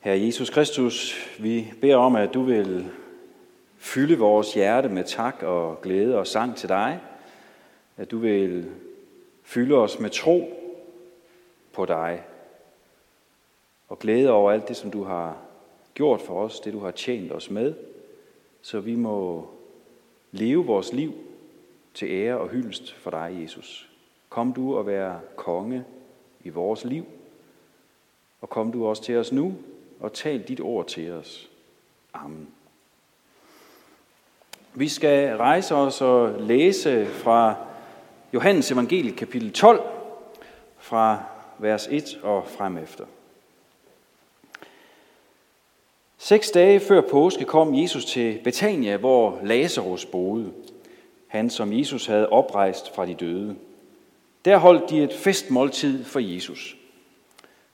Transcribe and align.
Herre 0.00 0.20
Jesus 0.20 0.50
Kristus, 0.50 1.14
vi 1.38 1.72
beder 1.80 1.96
om, 1.96 2.16
at 2.16 2.34
du 2.34 2.42
vil 2.42 2.90
fylde 3.76 4.18
vores 4.18 4.54
hjerte 4.54 4.88
med 4.88 5.04
tak 5.04 5.42
og 5.42 5.80
glæde 5.80 6.18
og 6.18 6.26
sang 6.26 6.56
til 6.56 6.68
dig. 6.68 7.00
At 7.96 8.10
du 8.10 8.18
vil 8.18 8.70
fylde 9.42 9.74
os 9.74 9.98
med 9.98 10.10
tro 10.10 10.48
på 11.72 11.86
dig. 11.86 12.22
Og 13.88 13.98
glæde 13.98 14.30
over 14.30 14.52
alt 14.52 14.68
det, 14.68 14.76
som 14.76 14.90
du 14.90 15.04
har 15.04 15.36
gjort 15.94 16.20
for 16.20 16.42
os, 16.44 16.60
det 16.60 16.72
du 16.72 16.78
har 16.78 16.90
tjent 16.90 17.32
os 17.32 17.50
med, 17.50 17.74
så 18.62 18.80
vi 18.80 18.94
må 18.94 19.48
leve 20.32 20.66
vores 20.66 20.92
liv 20.92 21.12
til 21.94 22.08
ære 22.10 22.38
og 22.38 22.48
hyldest 22.48 22.94
for 22.94 23.10
dig, 23.10 23.38
Jesus. 23.42 23.90
Kom 24.28 24.52
du 24.52 24.76
og 24.76 24.86
være 24.86 25.20
konge 25.36 25.84
i 26.44 26.48
vores 26.48 26.84
liv, 26.84 27.04
og 28.40 28.50
kom 28.50 28.72
du 28.72 28.86
også 28.86 29.02
til 29.02 29.16
os 29.16 29.32
nu 29.32 29.54
og 30.00 30.12
tal 30.12 30.42
dit 30.42 30.60
ord 30.60 30.86
til 30.86 31.12
os. 31.12 31.48
Amen. 32.14 32.48
Vi 34.74 34.88
skal 34.88 35.36
rejse 35.36 35.74
os 35.74 36.00
og 36.00 36.40
læse 36.40 37.06
fra 37.06 37.54
Johannes 38.34 38.70
evangeliet 38.70 39.16
kapitel 39.16 39.52
12, 39.52 39.80
fra 40.78 41.22
vers 41.58 41.88
1 41.90 42.20
og 42.22 42.46
frem 42.48 42.76
efter. 42.76 43.04
Seks 46.18 46.50
dage 46.50 46.80
før 46.80 47.00
påske 47.00 47.44
kom 47.44 47.74
Jesus 47.74 48.04
til 48.04 48.40
Betania, 48.44 48.96
hvor 48.96 49.40
Lazarus 49.42 50.06
boede. 50.06 50.52
Han, 51.26 51.50
som 51.50 51.72
Jesus 51.72 52.06
havde 52.06 52.28
oprejst 52.28 52.94
fra 52.94 53.06
de 53.06 53.14
døde. 53.14 53.56
Der 54.44 54.56
holdt 54.56 54.90
de 54.90 55.02
et 55.02 55.12
festmåltid 55.12 56.04
for 56.04 56.20
Jesus. 56.20 56.76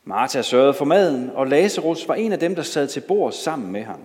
Martha 0.09 0.42
sørgede 0.42 0.74
for 0.74 0.84
maden, 0.84 1.30
og 1.34 1.46
Lazarus 1.46 2.09
var 2.09 2.14
en 2.14 2.33
af 2.33 2.38
dem, 2.38 2.55
der 2.55 2.62
sad 2.62 2.88
til 2.88 3.01
bord 3.01 3.33
sammen 3.33 3.73
med 3.73 3.83
ham. 3.83 4.01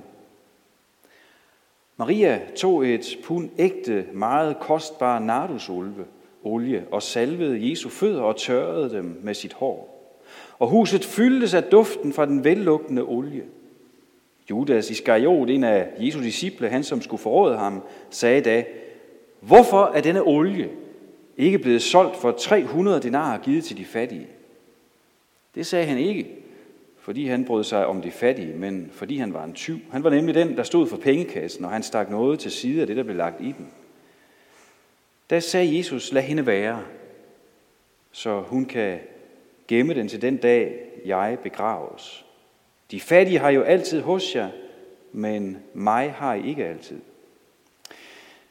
Maria 1.98 2.42
tog 2.56 2.88
et 2.88 3.18
pund 3.24 3.50
ægte, 3.58 4.06
meget 4.14 4.60
kostbar 4.60 5.20
nardusolve, 5.20 6.06
olie 6.44 6.86
og 6.92 7.04
salvede 7.04 7.70
Jesu 7.70 7.90
fødder 7.90 8.22
og 8.22 8.38
tørrede 8.38 8.90
dem 8.90 9.20
med 9.24 9.34
sit 9.34 9.54
hår. 9.54 10.12
Og 10.60 10.68
huset 10.68 11.06
fyldtes 11.06 11.54
af 11.54 11.64
duften 11.64 12.14
fra 12.14 12.26
den 12.26 12.44
vellugtende 12.44 13.04
olie. 13.04 13.44
Judas 14.50 14.90
Iskariot, 14.90 15.50
en 15.50 15.64
af 15.64 15.88
Jesu 16.00 16.20
disciple, 16.20 16.70
han 16.70 16.84
som 16.84 17.02
skulle 17.02 17.22
forråde 17.22 17.58
ham, 17.58 17.82
sagde 18.10 18.42
da, 18.42 18.64
Hvorfor 19.40 19.92
er 19.96 20.02
denne 20.02 20.22
olie 20.22 20.70
ikke 21.38 21.60
blevet 21.60 21.82
solgt 21.82 22.16
for 22.16 22.32
300 22.32 23.02
denarer 23.02 23.38
givet 23.38 23.64
til 23.64 23.78
de 23.78 23.86
fattige? 23.86 24.28
Det 25.56 25.66
sagde 25.66 25.86
han 25.86 25.98
ikke, 25.98 26.38
fordi 27.00 27.28
han 27.28 27.46
brød 27.46 27.64
sig 27.64 27.86
om 27.86 28.02
de 28.02 28.12
fattige, 28.12 28.54
men 28.54 28.90
fordi 28.94 29.18
han 29.18 29.34
var 29.34 29.44
en 29.44 29.54
tyv. 29.54 29.80
Han 29.92 30.04
var 30.04 30.10
nemlig 30.10 30.36
den, 30.36 30.58
der 30.58 30.64
stod 30.64 30.88
for 30.88 30.98
pengekassen, 30.98 31.66
og 31.66 31.72
han 31.72 31.84
stak 31.84 32.10
noget 32.10 32.40
til 32.40 32.52
side 32.52 32.82
af 32.82 32.88
det, 32.88 32.98
der 32.98 33.04
blev 33.04 33.16
lagt 33.16 33.42
i 33.42 33.52
den. 33.58 33.72
Da 35.30 35.40
sagde 35.40 35.78
Jesus, 35.78 36.12
lad 36.12 36.22
hende 36.22 36.46
være, 36.46 36.84
så 38.12 38.42
hun 38.42 38.66
kan 38.66 39.00
gemme 39.68 39.94
den 39.94 40.08
til 40.08 40.22
den 40.22 40.38
dag, 40.38 40.80
jeg 41.06 41.38
begraves. 41.44 42.26
De 42.92 43.00
fattige 43.00 43.40
har 43.40 43.50
jo 43.50 43.62
altid 43.62 44.02
hos 44.02 44.36
jer, 44.36 44.50
men 45.12 45.58
mig 45.74 46.12
har 46.12 46.34
I 46.34 46.50
ikke 46.50 46.66
altid. 46.66 47.00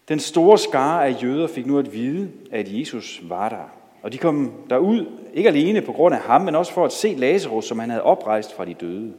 Den 0.08 0.18
store 0.18 0.58
skare 0.58 1.06
af 1.06 1.22
jøder 1.22 1.46
fik 1.46 1.66
nu 1.66 1.78
at 1.78 1.92
vide, 1.92 2.32
at 2.50 2.78
Jesus 2.78 3.20
var 3.28 3.48
der. 3.48 3.79
Og 4.02 4.12
de 4.12 4.18
kom 4.18 4.52
derud, 4.70 5.06
ikke 5.34 5.48
alene 5.48 5.82
på 5.82 5.92
grund 5.92 6.14
af 6.14 6.20
ham, 6.20 6.40
men 6.40 6.54
også 6.54 6.72
for 6.72 6.84
at 6.84 6.92
se 6.92 7.14
Lazarus, 7.14 7.64
som 7.64 7.78
han 7.78 7.90
havde 7.90 8.02
oprejst 8.02 8.52
fra 8.52 8.64
de 8.64 8.74
døde. 8.74 9.14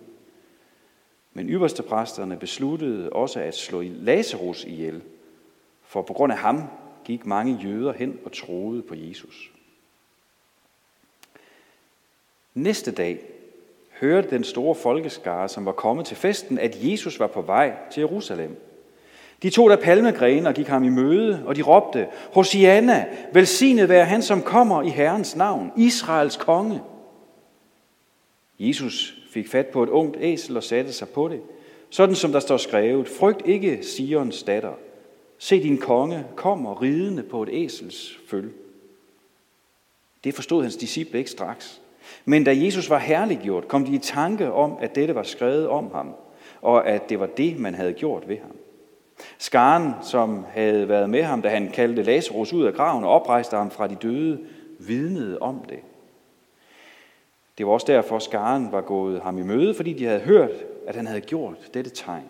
Men 1.33 1.49
ypperstepræsterne 1.49 2.37
besluttede 2.37 3.09
også 3.09 3.39
at 3.39 3.55
slå 3.55 3.81
Lazarus 3.81 4.63
ihjel, 4.63 5.01
for 5.83 6.01
på 6.01 6.13
grund 6.13 6.33
af 6.33 6.39
ham 6.39 6.63
gik 7.03 7.25
mange 7.25 7.59
jøder 7.63 7.93
hen 7.93 8.19
og 8.25 8.31
troede 8.31 8.81
på 8.81 8.95
Jesus. 8.95 9.51
Næste 12.53 12.91
dag 12.91 13.19
hørte 13.99 14.29
den 14.29 14.43
store 14.43 14.75
folkeskare, 14.75 15.49
som 15.49 15.65
var 15.65 15.71
kommet 15.71 16.05
til 16.05 16.17
festen, 16.17 16.59
at 16.59 16.77
Jesus 16.83 17.19
var 17.19 17.27
på 17.27 17.41
vej 17.41 17.75
til 17.91 18.01
Jerusalem– 18.01 18.61
de 19.43 19.49
tog 19.49 19.69
der 19.69 19.75
palmegrene 19.75 20.49
og 20.49 20.55
gik 20.55 20.67
ham 20.67 20.83
i 20.83 20.89
møde, 20.89 21.43
og 21.45 21.55
de 21.55 21.61
råbte, 21.61 22.07
Hosianna, 22.33 23.05
velsignet 23.33 23.89
være 23.89 24.05
han, 24.05 24.21
som 24.21 24.41
kommer 24.41 24.81
i 24.81 24.89
Herrens 24.89 25.35
navn, 25.35 25.71
Israels 25.77 26.37
konge. 26.37 26.81
Jesus 28.59 29.15
fik 29.31 29.47
fat 29.47 29.67
på 29.67 29.83
et 29.83 29.89
ungt 29.89 30.17
æsel 30.19 30.57
og 30.57 30.63
satte 30.63 30.93
sig 30.93 31.09
på 31.09 31.27
det, 31.27 31.41
sådan 31.89 32.15
som 32.15 32.31
der 32.31 32.39
står 32.39 32.57
skrevet, 32.57 33.07
frygt 33.07 33.41
ikke 33.45 33.83
Sions 33.83 34.43
datter. 34.43 34.73
Se 35.37 35.63
din 35.63 35.77
konge 35.77 36.25
kommer 36.35 36.81
ridende 36.81 37.23
på 37.23 37.43
et 37.43 37.49
æsels 37.51 38.19
føl. 38.27 38.51
Det 40.23 40.33
forstod 40.33 40.63
hans 40.63 40.75
disciple 40.75 41.19
ikke 41.19 41.31
straks. 41.31 41.81
Men 42.25 42.43
da 42.43 42.55
Jesus 42.55 42.89
var 42.89 42.99
herliggjort, 42.99 43.67
kom 43.67 43.85
de 43.85 43.95
i 43.95 43.97
tanke 43.97 44.51
om, 44.51 44.77
at 44.79 44.95
dette 44.95 45.15
var 45.15 45.23
skrevet 45.23 45.67
om 45.67 45.91
ham, 45.93 46.15
og 46.61 46.87
at 46.87 47.09
det 47.09 47.19
var 47.19 47.25
det, 47.25 47.59
man 47.59 47.73
havde 47.73 47.93
gjort 47.93 48.29
ved 48.29 48.37
ham. 48.37 48.60
Skaren, 49.37 49.93
som 50.01 50.45
havde 50.49 50.89
været 50.89 51.09
med 51.09 51.23
ham, 51.23 51.41
da 51.41 51.49
han 51.49 51.71
kaldte 51.71 52.03
Lazarus 52.03 52.53
ud 52.53 52.65
af 52.65 52.73
graven 52.73 53.03
og 53.03 53.09
oprejste 53.09 53.57
ham 53.57 53.71
fra 53.71 53.87
de 53.87 53.95
døde, 53.95 54.39
vidnede 54.79 55.39
om 55.39 55.65
det. 55.69 55.79
Det 57.57 57.65
var 57.65 57.71
også 57.71 57.87
derfor, 57.87 58.19
skaren 58.19 58.71
var 58.71 58.81
gået 58.81 59.21
ham 59.21 59.37
i 59.37 59.43
møde, 59.43 59.73
fordi 59.75 59.93
de 59.93 60.05
havde 60.05 60.19
hørt, 60.19 60.51
at 60.87 60.95
han 60.95 61.07
havde 61.07 61.21
gjort 61.21 61.73
dette 61.73 61.91
tegn. 61.91 62.25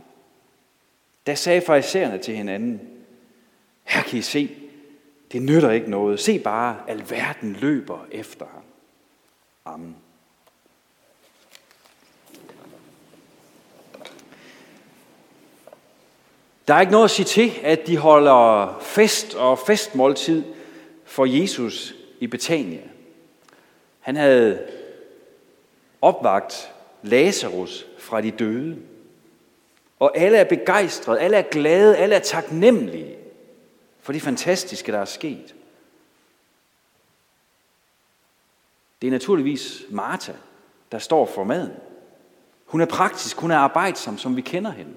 Da 1.27 1.35
sagde 1.35 1.61
farisæerne 1.61 2.17
til 2.17 2.35
hinanden, 2.35 2.81
her 3.83 4.03
kan 4.03 4.19
I 4.19 4.21
se, 4.21 4.49
det 5.31 5.41
nytter 5.41 5.71
ikke 5.71 5.89
noget. 5.89 6.19
Se 6.19 6.39
bare, 6.39 6.77
alverden 6.87 7.53
løber 7.53 8.05
efter 8.11 8.45
ham. 8.45 8.63
Amen. 9.65 9.95
Der 16.71 16.77
er 16.77 16.81
ikke 16.81 16.91
noget 16.91 17.05
at 17.05 17.11
sige 17.11 17.25
til, 17.25 17.51
at 17.63 17.87
de 17.87 17.97
holder 17.97 18.77
fest 18.81 19.35
og 19.35 19.59
festmåltid 19.59 20.43
for 21.05 21.25
Jesus 21.25 21.95
i 22.19 22.27
Betania. 22.27 22.81
Han 23.99 24.15
havde 24.15 24.67
opvagt 26.01 26.71
Lazarus 27.01 27.85
fra 27.99 28.21
de 28.21 28.31
døde. 28.31 28.77
Og 29.99 30.17
alle 30.17 30.37
er 30.37 30.43
begejstrede, 30.43 31.19
alle 31.19 31.37
er 31.37 31.41
glade, 31.41 31.97
alle 31.97 32.15
er 32.15 32.19
taknemmelige 32.19 33.15
for 34.01 34.13
det 34.13 34.21
fantastiske, 34.21 34.91
der 34.91 34.99
er 34.99 35.05
sket. 35.05 35.55
Det 39.01 39.07
er 39.07 39.11
naturligvis 39.11 39.83
Martha, 39.89 40.33
der 40.91 40.99
står 40.99 41.25
for 41.25 41.43
maden. 41.43 41.73
Hun 42.65 42.81
er 42.81 42.85
praktisk, 42.85 43.37
hun 43.37 43.51
er 43.51 43.57
arbejdsom, 43.57 44.17
som 44.17 44.35
vi 44.35 44.41
kender 44.41 44.71
hende. 44.71 44.93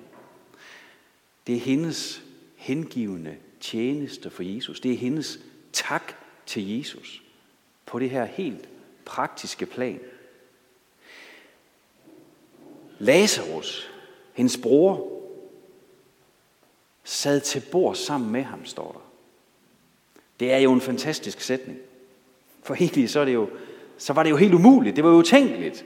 Det 1.46 1.56
er 1.56 1.60
hendes 1.60 2.22
hengivende 2.56 3.36
tjeneste 3.60 4.30
for 4.30 4.42
Jesus. 4.42 4.80
Det 4.80 4.92
er 4.92 4.96
hendes 4.96 5.38
tak 5.72 6.14
til 6.46 6.78
Jesus 6.78 7.22
på 7.86 7.98
det 7.98 8.10
her 8.10 8.24
helt 8.24 8.68
praktiske 9.04 9.66
plan. 9.66 10.00
Lazarus, 12.98 13.90
hendes 14.32 14.56
bror, 14.56 15.10
sad 17.04 17.40
til 17.40 17.62
bord 17.72 17.94
sammen 17.94 18.32
med 18.32 18.42
ham, 18.42 18.64
står 18.64 18.92
der. 18.92 19.10
Det 20.40 20.52
er 20.52 20.58
jo 20.58 20.72
en 20.72 20.80
fantastisk 20.80 21.40
sætning. 21.40 21.78
For 22.62 22.74
egentlig 22.74 23.10
så, 23.10 23.20
er 23.20 23.24
det 23.24 23.34
jo, 23.34 23.50
så 23.98 24.12
var 24.12 24.22
det 24.22 24.30
jo 24.30 24.36
helt 24.36 24.54
umuligt. 24.54 24.96
Det 24.96 25.04
var 25.04 25.10
jo 25.10 25.16
utænkeligt, 25.16 25.84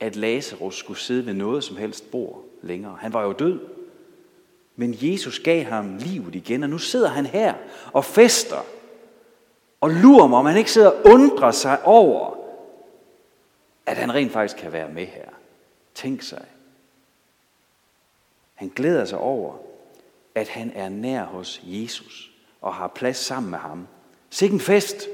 at 0.00 0.16
Lazarus 0.16 0.76
skulle 0.76 1.00
sidde 1.00 1.26
ved 1.26 1.34
noget 1.34 1.64
som 1.64 1.76
helst 1.76 2.10
bord 2.10 2.44
længere. 2.62 2.96
Han 3.00 3.12
var 3.12 3.22
jo 3.22 3.32
død. 3.32 3.60
Men 4.76 4.96
Jesus 4.98 5.40
gav 5.40 5.64
ham 5.64 5.96
livet 5.96 6.34
igen, 6.34 6.62
og 6.62 6.70
nu 6.70 6.78
sidder 6.78 7.08
han 7.08 7.26
her 7.26 7.54
og 7.92 8.04
fester. 8.04 8.66
Og 9.80 9.90
lurer 9.90 10.26
mig, 10.26 10.38
om 10.38 10.46
han 10.46 10.56
ikke 10.56 10.72
sidder 10.72 10.90
og 10.90 11.00
undrer 11.04 11.50
sig 11.50 11.84
over, 11.84 12.36
at 13.86 13.96
han 13.96 14.14
rent 14.14 14.32
faktisk 14.32 14.56
kan 14.56 14.72
være 14.72 14.88
med 14.88 15.06
her. 15.06 15.28
Tænk 15.94 16.22
sig. 16.22 16.44
Han 18.54 18.68
glæder 18.68 19.04
sig 19.04 19.18
over, 19.18 19.56
at 20.34 20.48
han 20.48 20.72
er 20.74 20.88
nær 20.88 21.24
hos 21.24 21.60
Jesus 21.64 22.30
og 22.60 22.74
har 22.74 22.88
plads 22.88 23.16
sammen 23.16 23.50
med 23.50 23.58
ham. 23.58 23.88
Sikke 24.30 24.54
en 24.54 24.60
fest. 24.60 25.08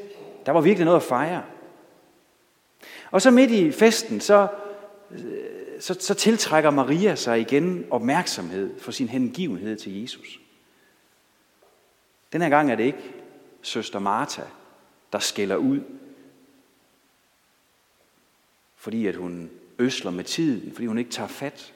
Der 0.47 0.53
var 0.53 0.61
virkelig 0.61 0.85
noget 0.85 1.01
at 1.01 1.03
fejre. 1.03 1.43
Og 3.11 3.23
så 3.23 3.31
midt 3.31 3.51
i 3.51 3.73
festen, 3.73 4.21
så 4.21 4.47
øh, 5.11 5.60
så, 5.81 5.97
så 6.01 6.15
tiltrækker 6.15 6.71
Maria 6.71 7.15
sig 7.15 7.41
igen 7.41 7.87
opmærksomhed 7.91 8.79
for 8.79 8.93
sin 8.93 9.09
hengivenhed 9.09 9.77
til 9.77 10.01
Jesus. 10.01 10.41
Den 12.33 12.43
her 12.43 12.49
gang 12.49 12.71
er 12.71 12.75
det 12.75 12.85
ikke 12.85 13.15
søster 13.63 13.99
Martha, 13.99 14.43
der 15.13 15.19
skælder 15.19 15.57
ud, 15.57 15.81
fordi 18.77 19.07
at 19.07 19.17
hun 19.17 19.51
øsler 19.79 20.11
med 20.11 20.25
tiden, 20.25 20.73
fordi 20.73 20.87
hun 20.87 20.99
ikke 20.99 21.11
tager 21.11 21.29
fat. 21.29 21.75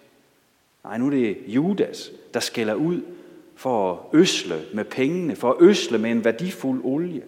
Nej, 0.84 0.98
nu 0.98 1.06
er 1.06 1.10
det 1.10 1.38
Judas, 1.46 2.10
der 2.34 2.40
skælder 2.40 2.74
ud 2.74 3.02
for 3.54 3.92
at 3.92 4.18
øsle 4.20 4.66
med 4.74 4.84
pengene, 4.84 5.36
for 5.36 5.50
at 5.50 5.56
øsle 5.60 5.98
med 5.98 6.10
en 6.10 6.24
værdifuld 6.24 6.80
olie. 6.84 7.24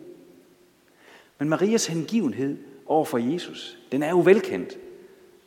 Men 1.38 1.48
Marias 1.48 1.86
hengivenhed 1.86 2.58
over 2.86 3.04
for 3.04 3.18
Jesus, 3.18 3.78
den 3.92 4.02
er 4.02 4.10
jo 4.10 4.20
velkendt. 4.20 4.78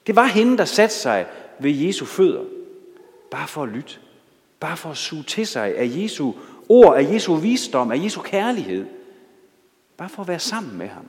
Det 0.09 0.15
var 0.15 0.25
hende, 0.25 0.57
der 0.57 0.65
satte 0.65 0.95
sig 0.95 1.27
ved 1.59 1.71
Jesu 1.71 2.05
fødder, 2.05 2.43
bare 3.31 3.47
for 3.47 3.63
at 3.63 3.69
lytte, 3.69 3.99
bare 4.59 4.77
for 4.77 4.89
at 4.89 4.97
suge 4.97 5.23
til 5.23 5.47
sig 5.47 5.77
af 5.77 5.91
Jesu 5.95 6.33
ord, 6.69 6.97
af 6.97 7.13
Jesu 7.13 7.35
visdom, 7.35 7.91
af 7.91 8.03
Jesu 8.03 8.21
kærlighed, 8.21 8.85
bare 9.97 10.09
for 10.09 10.21
at 10.21 10.27
være 10.27 10.39
sammen 10.39 10.77
med 10.77 10.87
ham. 10.87 11.05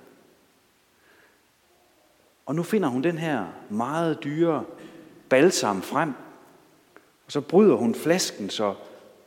Og 2.46 2.54
nu 2.54 2.62
finder 2.62 2.88
hun 2.88 3.02
den 3.02 3.18
her 3.18 3.46
meget 3.68 4.24
dyre 4.24 4.64
balsam 5.28 5.82
frem, 5.82 6.12
og 7.26 7.32
så 7.32 7.40
bryder 7.40 7.74
hun 7.74 7.94
flasken, 7.94 8.50
så 8.50 8.74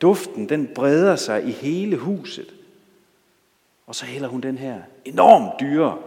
duften 0.01 0.49
den 0.49 0.69
breder 0.75 1.15
sig 1.15 1.47
i 1.47 1.51
hele 1.51 1.97
huset. 1.97 2.53
Og 3.87 3.95
så 3.95 4.05
hælder 4.05 4.27
hun 4.27 4.41
den 4.41 4.57
her 4.57 4.81
enormt 5.05 5.59
dyre 5.59 5.97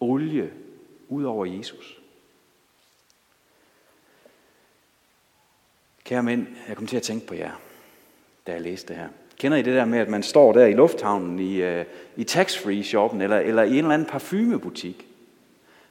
olie 0.00 0.50
ud 1.08 1.24
over 1.24 1.46
Jesus. 1.46 2.00
Kære 6.04 6.22
mænd, 6.22 6.46
jeg 6.68 6.76
kom 6.76 6.86
til 6.86 6.96
at 6.96 7.02
tænke 7.02 7.26
på 7.26 7.34
jer, 7.34 7.60
da 8.46 8.52
jeg 8.52 8.60
læste 8.60 8.88
det 8.88 8.96
her. 8.96 9.08
Kender 9.38 9.58
I 9.58 9.62
det 9.62 9.74
der 9.74 9.84
med, 9.84 9.98
at 9.98 10.08
man 10.08 10.22
står 10.22 10.52
der 10.52 10.66
i 10.66 10.72
lufthavnen 10.72 11.38
i, 11.38 11.62
øh, 11.62 11.84
i 12.16 12.24
tax-free-shoppen 12.24 13.20
eller, 13.20 13.38
eller 13.38 13.62
i 13.62 13.70
en 13.70 13.76
eller 13.76 13.90
anden 13.90 14.08
parfumebutik, 14.08 15.06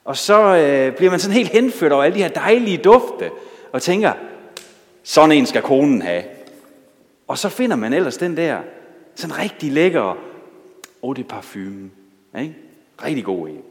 og 0.03 0.17
så 0.17 0.55
øh, 0.55 0.95
bliver 0.95 1.11
man 1.11 1.19
sådan 1.19 1.37
helt 1.37 1.49
henført 1.49 1.91
over 1.91 2.03
alle 2.03 2.15
de 2.15 2.23
her 2.23 2.29
dejlige 2.29 2.77
dufte, 2.77 3.31
og 3.71 3.81
tænker, 3.81 4.13
sådan 5.03 5.31
en 5.31 5.45
skal 5.45 5.61
konen 5.61 6.01
have. 6.01 6.23
Og 7.27 7.37
så 7.37 7.49
finder 7.49 7.75
man 7.75 7.93
ellers 7.93 8.17
den 8.17 8.37
der 8.37 8.59
sådan 9.15 9.39
rigtig 9.39 9.71
lækker 9.71 10.17
eau 11.03 11.13
de 11.13 11.23
parfume. 11.23 11.89
Ikke? 12.39 12.55
Rigtig 13.03 13.25
god 13.25 13.47
en. 13.47 13.61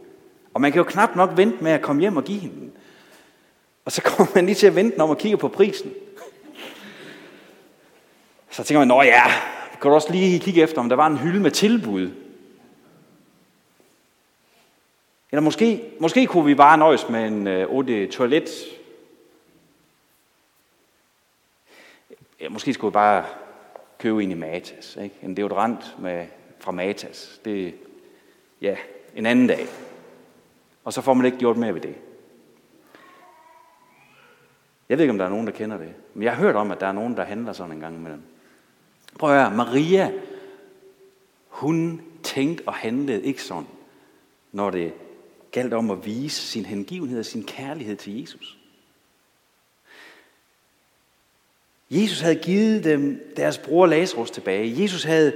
Og 0.54 0.60
man 0.60 0.72
kan 0.72 0.78
jo 0.78 0.84
knap 0.84 1.16
nok 1.16 1.30
vente 1.36 1.64
med 1.64 1.72
at 1.72 1.82
komme 1.82 2.00
hjem 2.00 2.16
og 2.16 2.24
give 2.24 2.38
hende 2.38 2.54
den. 2.54 2.72
Og 3.84 3.92
så 3.92 4.02
kommer 4.02 4.32
man 4.34 4.46
lige 4.46 4.54
til 4.54 4.66
at 4.66 4.74
vente 4.74 5.00
om 5.00 5.10
og 5.10 5.18
kigge 5.18 5.36
på 5.36 5.48
prisen. 5.48 5.92
Så 8.52 8.64
tænker 8.64 8.78
man, 8.78 8.88
nå 8.88 9.02
ja, 9.02 9.22
kan 9.80 9.90
du 9.90 9.94
også 9.94 10.12
lige 10.12 10.40
kigge 10.40 10.62
efter, 10.62 10.80
om 10.80 10.88
der 10.88 10.96
var 10.96 11.06
en 11.06 11.16
hylde 11.16 11.40
med 11.40 11.50
tilbud. 11.50 12.10
Eller 15.30 15.42
måske, 15.42 15.82
måske 16.00 16.26
kunne 16.26 16.44
vi 16.44 16.54
bare 16.54 16.78
nøjes 16.78 17.08
med 17.08 17.26
en 17.26 17.46
øh, 17.46 18.10
toilet. 18.10 18.48
Ja, 22.40 22.48
måske 22.48 22.74
skulle 22.74 22.90
vi 22.90 22.92
bare 22.92 23.24
købe 23.98 24.22
en 24.22 24.30
i 24.30 24.34
Matas. 24.34 24.98
Ikke? 25.02 25.16
En 25.22 25.36
deodorant 25.36 25.96
med, 25.98 26.26
fra 26.60 26.72
Matas. 26.72 27.40
Det 27.44 27.74
ja, 28.60 28.76
en 29.16 29.26
anden 29.26 29.46
dag. 29.46 29.66
Og 30.84 30.92
så 30.92 31.00
får 31.00 31.14
man 31.14 31.26
ikke 31.26 31.38
gjort 31.38 31.56
mere 31.56 31.74
ved 31.74 31.80
det. 31.80 31.94
Jeg 34.88 34.98
ved 34.98 35.04
ikke, 35.04 35.12
om 35.12 35.18
der 35.18 35.24
er 35.24 35.30
nogen, 35.30 35.46
der 35.46 35.52
kender 35.52 35.78
det. 35.78 35.94
Men 36.14 36.22
jeg 36.22 36.32
har 36.32 36.42
hørt 36.42 36.56
om, 36.56 36.70
at 36.70 36.80
der 36.80 36.86
er 36.86 36.92
nogen, 36.92 37.16
der 37.16 37.24
handler 37.24 37.52
sådan 37.52 37.72
en 37.72 37.80
gang 37.80 37.96
imellem. 37.96 38.22
Prøv 39.18 39.30
at 39.30 39.42
høre, 39.42 39.56
Maria, 39.56 40.12
hun 41.48 42.02
tænkte 42.22 42.62
og 42.66 42.74
handlede 42.74 43.22
ikke 43.22 43.42
sådan, 43.42 43.66
når 44.52 44.70
det 44.70 44.92
galt 45.52 45.74
om 45.74 45.90
at 45.90 46.06
vise 46.06 46.42
sin 46.42 46.64
hengivenhed 46.64 47.18
og 47.18 47.24
sin 47.24 47.44
kærlighed 47.44 47.96
til 47.96 48.20
Jesus. 48.20 48.58
Jesus 51.90 52.20
havde 52.20 52.34
givet 52.34 52.84
dem 52.84 53.32
deres 53.36 53.58
bror 53.58 53.86
Lazarus 53.86 54.30
tilbage. 54.30 54.82
Jesus 54.82 55.04
havde 55.04 55.32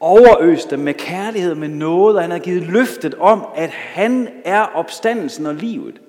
overøst 0.00 0.70
dem 0.70 0.78
med 0.78 0.94
kærlighed, 0.94 1.54
med 1.54 1.68
noget, 1.68 2.16
og 2.16 2.22
han 2.22 2.30
havde 2.30 2.44
givet 2.44 2.62
løftet 2.62 3.14
om, 3.14 3.44
at 3.54 3.70
han 3.70 4.28
er 4.44 4.60
opstandelsen 4.60 5.46
og 5.46 5.54
livet. 5.54 6.00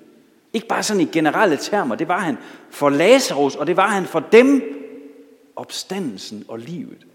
Ikke 0.52 0.66
bare 0.66 0.82
sådan 0.82 1.00
i 1.00 1.04
generelle 1.04 1.56
termer, 1.56 1.94
det 1.94 2.08
var 2.08 2.18
han 2.18 2.38
for 2.70 2.88
Lazarus, 2.90 3.56
og 3.56 3.66
det 3.66 3.76
var 3.76 3.88
han 3.88 4.04
for 4.04 4.20
dem, 4.20 4.62
opstandelsen 5.56 6.44
og 6.48 6.58
livet. 6.58 7.06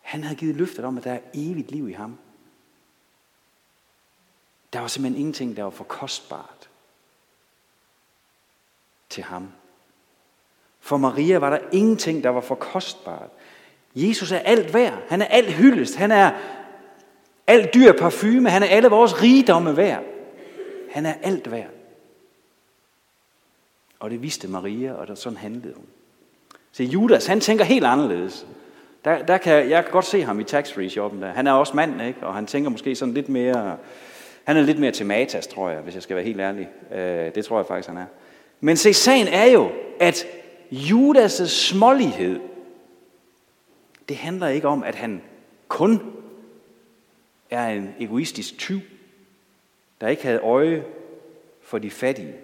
Han 0.00 0.22
havde 0.22 0.36
givet 0.36 0.56
løftet 0.56 0.84
om, 0.84 0.98
at 0.98 1.04
der 1.04 1.12
er 1.12 1.20
evigt 1.34 1.70
liv 1.70 1.88
i 1.88 1.92
ham. 1.92 2.18
Der 4.72 4.80
var 4.80 4.88
simpelthen 4.88 5.20
ingenting, 5.20 5.56
der 5.56 5.62
var 5.62 5.70
for 5.70 5.84
kostbart 5.84 6.68
til 9.08 9.22
ham. 9.22 9.52
For 10.80 10.96
Maria 10.96 11.38
var 11.38 11.50
der 11.50 11.58
ingenting, 11.72 12.24
der 12.24 12.30
var 12.30 12.40
for 12.40 12.54
kostbart. 12.54 13.30
Jesus 13.94 14.32
er 14.32 14.38
alt 14.38 14.74
værd. 14.74 15.02
Han 15.08 15.22
er 15.22 15.26
alt 15.26 15.52
hyldest. 15.52 15.96
Han 15.96 16.10
er 16.10 16.32
alt 17.46 17.74
dyr 17.74 17.92
parfume. 17.92 18.50
Han 18.50 18.62
er 18.62 18.66
alle 18.66 18.88
vores 18.88 19.22
rigdomme 19.22 19.76
værd. 19.76 20.04
Han 20.90 21.06
er 21.06 21.14
alt 21.22 21.50
værd. 21.50 21.73
Og 24.04 24.10
det 24.10 24.22
vidste 24.22 24.48
Maria, 24.48 24.92
og 24.92 25.06
der 25.06 25.14
sådan 25.14 25.36
handlede 25.36 25.74
hun. 25.74 25.84
Så 26.72 26.82
Judas, 26.82 27.26
han 27.26 27.40
tænker 27.40 27.64
helt 27.64 27.84
anderledes. 27.84 28.46
Der, 29.04 29.26
der 29.26 29.38
kan, 29.38 29.70
jeg 29.70 29.84
kan 29.84 29.92
godt 29.92 30.04
se 30.04 30.22
ham 30.22 30.40
i 30.40 30.44
tax-free 30.44 30.88
shoppen 30.88 31.22
der. 31.22 31.32
Han 31.32 31.46
er 31.46 31.52
også 31.52 31.76
mand, 31.76 32.02
ikke? 32.02 32.26
og 32.26 32.34
han 32.34 32.46
tænker 32.46 32.70
måske 32.70 32.94
sådan 32.94 33.14
lidt 33.14 33.28
mere... 33.28 33.76
Han 34.44 34.56
er 34.56 34.60
lidt 34.60 34.78
mere 34.78 34.90
til 34.92 35.06
matas, 35.06 35.46
tror 35.46 35.70
jeg, 35.70 35.80
hvis 35.80 35.94
jeg 35.94 36.02
skal 36.02 36.16
være 36.16 36.24
helt 36.24 36.40
ærlig. 36.40 36.68
Øh, 36.92 37.34
det 37.34 37.44
tror 37.44 37.58
jeg 37.58 37.66
faktisk, 37.66 37.88
han 37.88 37.96
er. 37.98 38.06
Men 38.60 38.76
se, 38.76 38.94
sagen 38.94 39.28
er 39.28 39.44
jo, 39.44 39.70
at 40.00 40.26
Judas' 40.72 41.46
smålighed, 41.46 42.40
det 44.08 44.16
handler 44.16 44.48
ikke 44.48 44.68
om, 44.68 44.82
at 44.82 44.94
han 44.94 45.22
kun 45.68 46.00
er 47.50 47.66
en 47.68 47.94
egoistisk 48.00 48.58
tyv, 48.58 48.80
der 50.00 50.08
ikke 50.08 50.22
havde 50.22 50.38
øje 50.38 50.84
for 51.62 51.78
de 51.78 51.90
fattige. 51.90 52.34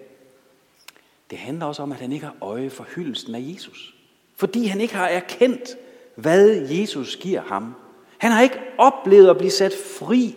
Det 1.31 1.39
handler 1.39 1.65
også 1.65 1.83
om, 1.83 1.91
at 1.91 1.99
han 1.99 2.11
ikke 2.11 2.25
har 2.25 2.35
øje 2.41 2.69
for 2.69 2.87
hyldelsen 2.95 3.35
af 3.35 3.43
Jesus. 3.53 3.95
Fordi 4.35 4.65
han 4.65 4.81
ikke 4.81 4.95
har 4.95 5.07
erkendt, 5.07 5.69
hvad 6.15 6.49
Jesus 6.49 7.15
giver 7.15 7.41
ham. 7.41 7.75
Han 8.17 8.31
har 8.31 8.41
ikke 8.41 8.59
oplevet 8.77 9.29
at 9.29 9.37
blive 9.37 9.51
sat 9.51 9.73
fri 9.99 10.35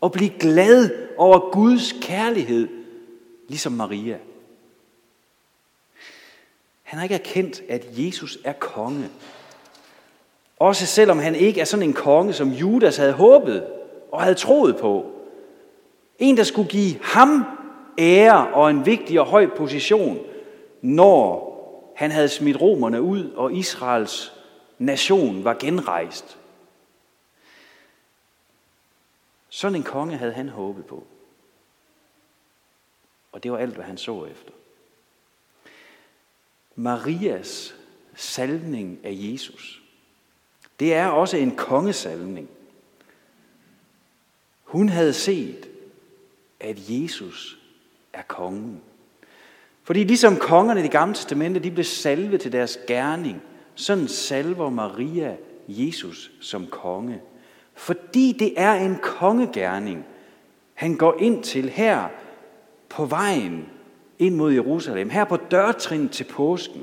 og 0.00 0.12
blive 0.12 0.30
glad 0.30 0.90
over 1.16 1.50
Guds 1.50 1.94
kærlighed, 2.00 2.68
ligesom 3.48 3.72
Maria. 3.72 4.18
Han 6.82 6.98
har 6.98 7.02
ikke 7.02 7.14
erkendt, 7.14 7.62
at 7.68 7.86
Jesus 7.90 8.38
er 8.44 8.52
konge. 8.52 9.08
Også 10.58 10.86
selvom 10.86 11.18
han 11.18 11.34
ikke 11.34 11.60
er 11.60 11.64
sådan 11.64 11.88
en 11.88 11.92
konge, 11.92 12.32
som 12.32 12.48
Judas 12.48 12.96
havde 12.96 13.12
håbet 13.12 13.66
og 14.12 14.22
havde 14.22 14.34
troet 14.34 14.76
på. 14.76 15.12
En, 16.18 16.36
der 16.36 16.44
skulle 16.44 16.68
give 16.68 16.94
ham 17.02 17.44
ære 17.98 18.54
og 18.54 18.70
en 18.70 18.86
vigtig 18.86 19.20
og 19.20 19.26
høj 19.26 19.46
position, 19.56 20.26
når 20.82 21.48
han 21.96 22.10
havde 22.10 22.28
smidt 22.28 22.60
romerne 22.60 23.02
ud, 23.02 23.30
og 23.30 23.52
Israels 23.52 24.32
nation 24.78 25.44
var 25.44 25.56
genrejst. 25.60 26.38
Sådan 29.48 29.76
en 29.76 29.82
konge 29.82 30.16
havde 30.16 30.32
han 30.32 30.48
håbet 30.48 30.86
på. 30.86 31.06
Og 33.32 33.42
det 33.42 33.52
var 33.52 33.58
alt, 33.58 33.74
hvad 33.74 33.84
han 33.84 33.98
så 33.98 34.24
efter. 34.24 34.52
Marias 36.74 37.74
salvning 38.14 39.00
af 39.04 39.12
Jesus, 39.14 39.82
det 40.80 40.94
er 40.94 41.06
også 41.06 41.36
en 41.36 41.56
kongesalvning. 41.56 42.48
Hun 44.64 44.88
havde 44.88 45.12
set, 45.12 45.68
at 46.60 46.76
Jesus 46.78 47.57
er 48.18 48.22
kongen. 48.22 48.80
Fordi 49.82 50.04
ligesom 50.04 50.36
kongerne 50.36 50.80
i 50.80 50.82
det 50.82 50.90
gamle 50.90 51.14
testamente, 51.14 51.60
de 51.60 51.70
blev 51.70 51.84
salvet 51.84 52.40
til 52.40 52.52
deres 52.52 52.78
gerning, 52.86 53.42
sådan 53.74 54.08
salver 54.08 54.70
Maria 54.70 55.36
Jesus 55.68 56.30
som 56.40 56.66
konge. 56.66 57.20
Fordi 57.74 58.36
det 58.38 58.52
er 58.56 58.72
en 58.72 58.96
kongegærning, 59.02 60.04
han 60.74 60.96
går 60.96 61.16
ind 61.18 61.42
til 61.42 61.68
her 61.68 62.08
på 62.88 63.04
vejen 63.04 63.66
ind 64.18 64.34
mod 64.34 64.52
Jerusalem, 64.52 65.10
her 65.10 65.24
på 65.24 65.36
dørtrin 65.36 66.08
til 66.08 66.24
påsken. 66.24 66.82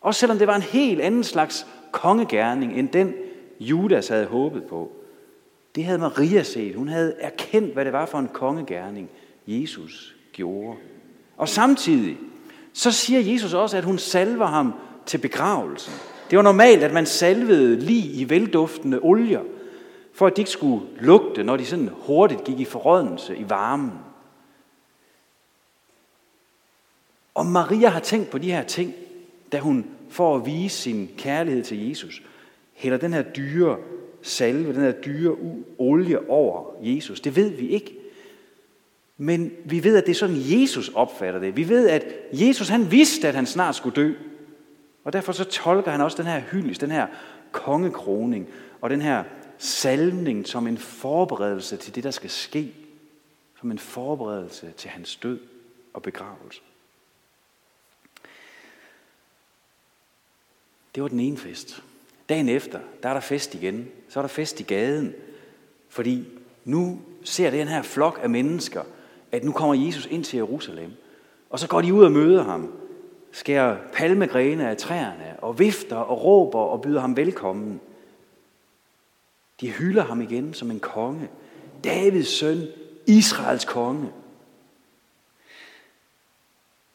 Også 0.00 0.20
selvom 0.20 0.38
det 0.38 0.46
var 0.46 0.56
en 0.56 0.62
helt 0.62 1.00
anden 1.00 1.24
slags 1.24 1.66
kongegærning, 1.92 2.78
end 2.78 2.88
den 2.88 3.14
Judas 3.60 4.08
havde 4.08 4.26
håbet 4.26 4.64
på. 4.64 4.92
Det 5.74 5.84
havde 5.84 5.98
Maria 5.98 6.42
set. 6.42 6.74
Hun 6.74 6.88
havde 6.88 7.14
erkendt, 7.18 7.72
hvad 7.72 7.84
det 7.84 7.92
var 7.92 8.06
for 8.06 8.18
en 8.18 8.28
kongegærning, 8.28 9.10
Jesus 9.46 10.16
gjorde. 10.32 10.78
Og 11.36 11.48
samtidig, 11.48 12.18
så 12.72 12.92
siger 12.92 13.20
Jesus 13.20 13.54
også, 13.54 13.76
at 13.76 13.84
hun 13.84 13.98
salver 13.98 14.46
ham 14.46 14.74
til 15.06 15.18
begravelsen. 15.18 15.92
Det 16.30 16.36
var 16.36 16.42
normalt, 16.42 16.82
at 16.82 16.92
man 16.92 17.06
salvede 17.06 17.76
lige 17.76 18.12
i 18.12 18.30
velduftende 18.30 18.98
olier, 19.02 19.42
for 20.12 20.26
at 20.26 20.36
de 20.36 20.40
ikke 20.40 20.50
skulle 20.50 20.86
lugte, 21.00 21.44
når 21.44 21.56
de 21.56 21.66
sådan 21.66 21.90
hurtigt 21.92 22.44
gik 22.44 22.60
i 22.60 22.64
forrådnelse 22.64 23.36
i 23.36 23.44
varmen. 23.48 23.92
Og 27.34 27.46
Maria 27.46 27.88
har 27.88 28.00
tænkt 28.00 28.30
på 28.30 28.38
de 28.38 28.52
her 28.52 28.62
ting, 28.62 28.94
da 29.52 29.58
hun 29.58 29.86
for 30.08 30.36
at 30.36 30.46
vise 30.46 30.76
sin 30.76 31.10
kærlighed 31.18 31.64
til 31.64 31.88
Jesus, 31.88 32.22
hælder 32.74 32.98
den 32.98 33.12
her 33.12 33.22
dyre 33.22 33.76
salve, 34.22 34.72
den 34.72 34.82
her 34.82 34.92
dyre 34.92 35.36
olie 35.78 36.30
over 36.30 36.64
Jesus. 36.82 37.20
Det 37.20 37.36
ved 37.36 37.50
vi 37.50 37.68
ikke. 37.68 37.96
Men 39.22 39.52
vi 39.64 39.84
ved, 39.84 39.96
at 39.96 40.06
det 40.06 40.10
er 40.10 40.16
sådan, 40.16 40.36
Jesus 40.38 40.88
opfatter 40.88 41.40
det. 41.40 41.56
Vi 41.56 41.68
ved, 41.68 41.88
at 41.88 42.04
Jesus 42.32 42.68
han 42.68 42.90
vidste, 42.90 43.28
at 43.28 43.34
han 43.34 43.46
snart 43.46 43.74
skulle 43.74 43.96
dø. 43.96 44.14
Og 45.04 45.12
derfor 45.12 45.32
så 45.32 45.44
tolker 45.44 45.90
han 45.90 46.00
også 46.00 46.16
den 46.16 46.26
her 46.26 46.40
hyldest, 46.40 46.80
den 46.80 46.90
her 46.90 47.06
kongekroning 47.52 48.48
og 48.80 48.90
den 48.90 49.00
her 49.00 49.24
salmning 49.58 50.48
som 50.48 50.66
en 50.66 50.78
forberedelse 50.78 51.76
til 51.76 51.94
det, 51.94 52.04
der 52.04 52.10
skal 52.10 52.30
ske. 52.30 52.74
Som 53.60 53.70
en 53.70 53.78
forberedelse 53.78 54.72
til 54.76 54.90
hans 54.90 55.16
død 55.16 55.40
og 55.94 56.02
begravelse. 56.02 56.60
Det 60.94 61.02
var 61.02 61.08
den 61.08 61.20
ene 61.20 61.38
fest. 61.38 61.82
Dagen 62.28 62.48
efter, 62.48 62.80
der 63.02 63.08
er 63.08 63.14
der 63.14 63.20
fest 63.20 63.54
igen. 63.54 63.88
Så 64.08 64.20
er 64.20 64.22
der 64.22 64.28
fest 64.28 64.60
i 64.60 64.62
gaden. 64.62 65.14
Fordi 65.88 66.24
nu 66.64 67.00
ser 67.24 67.50
den 67.50 67.68
her 67.68 67.82
flok 67.82 68.20
af 68.22 68.30
mennesker, 68.30 68.82
at 69.32 69.44
nu 69.44 69.52
kommer 69.52 69.74
Jesus 69.86 70.06
ind 70.06 70.24
til 70.24 70.36
Jerusalem. 70.36 70.90
Og 71.50 71.58
så 71.58 71.68
går 71.68 71.80
de 71.80 71.94
ud 71.94 72.04
og 72.04 72.12
møder 72.12 72.42
ham, 72.42 72.72
skærer 73.32 73.76
palmegrene 73.92 74.68
af 74.68 74.76
træerne, 74.76 75.36
og 75.42 75.58
vifter 75.58 75.96
og 75.96 76.24
råber 76.24 76.58
og 76.58 76.82
byder 76.82 77.00
ham 77.00 77.16
velkommen. 77.16 77.80
De 79.60 79.70
hylder 79.70 80.02
ham 80.02 80.20
igen 80.20 80.54
som 80.54 80.70
en 80.70 80.80
konge. 80.80 81.28
Davids 81.84 82.28
søn, 82.28 82.62
Israels 83.06 83.64
konge. 83.64 84.12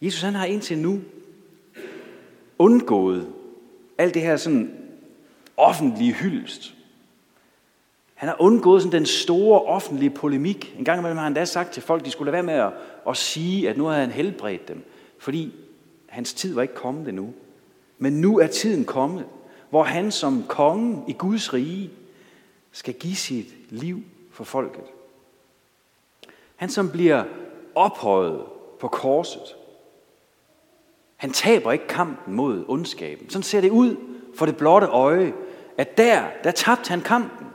Jesus 0.01 0.21
han 0.21 0.35
har 0.35 0.45
indtil 0.45 0.77
nu 0.77 1.01
undgået 2.59 3.33
alt 3.97 4.13
det 4.13 4.21
her 4.21 4.37
sådan 4.37 4.77
offentlige 5.57 6.13
hyldest. 6.13 6.74
Han 8.15 8.29
har 8.29 8.35
undgået 8.39 8.81
sådan 8.81 8.99
den 8.99 9.05
store 9.05 9.61
offentlige 9.61 10.09
polemik. 10.09 10.75
En 10.77 10.85
gang 10.85 10.99
imellem 10.99 11.17
har 11.17 11.23
han 11.23 11.33
da 11.33 11.45
sagt 11.45 11.71
til 11.71 11.83
folk, 11.83 12.05
de 12.05 12.11
skulle 12.11 12.31
lade 12.31 12.45
være 12.45 12.55
med 12.55 12.65
at, 12.65 12.73
at 13.09 13.17
sige, 13.17 13.69
at 13.69 13.77
nu 13.77 13.85
havde 13.85 14.01
han 14.01 14.11
helbredt 14.11 14.67
dem. 14.67 14.83
Fordi 15.19 15.53
hans 16.07 16.33
tid 16.33 16.53
var 16.53 16.61
ikke 16.61 16.73
kommet 16.73 17.07
endnu. 17.07 17.33
Men 17.97 18.13
nu 18.13 18.39
er 18.39 18.47
tiden 18.47 18.85
kommet, 18.85 19.25
hvor 19.69 19.83
han 19.83 20.11
som 20.11 20.43
konge 20.47 21.03
i 21.07 21.13
Guds 21.13 21.53
rige 21.53 21.91
skal 22.71 22.93
give 22.93 23.15
sit 23.15 23.47
liv 23.69 24.03
for 24.31 24.43
folket. 24.43 24.83
Han 26.55 26.69
som 26.69 26.89
bliver 26.89 27.23
ophøjet 27.75 28.41
på 28.79 28.87
korset. 28.87 29.55
Han 31.15 31.31
taber 31.31 31.71
ikke 31.71 31.87
kampen 31.87 32.35
mod 32.35 32.65
ondskaben. 32.67 33.29
Sådan 33.29 33.43
ser 33.43 33.61
det 33.61 33.71
ud 33.71 33.95
for 34.35 34.45
det 34.45 34.57
blotte 34.57 34.87
øje, 34.87 35.33
at 35.77 35.97
der, 35.97 36.23
der 36.43 36.51
tabte 36.51 36.89
han 36.89 37.01
kampen. 37.01 37.47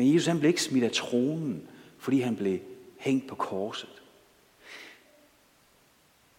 Men 0.00 0.14
Jesus 0.14 0.26
han 0.26 0.38
blev 0.38 0.48
ikke 0.48 0.62
smidt 0.62 0.84
af 0.84 0.90
tronen, 0.92 1.68
fordi 1.98 2.20
han 2.20 2.36
blev 2.36 2.58
hængt 2.98 3.28
på 3.28 3.34
korset. 3.34 4.02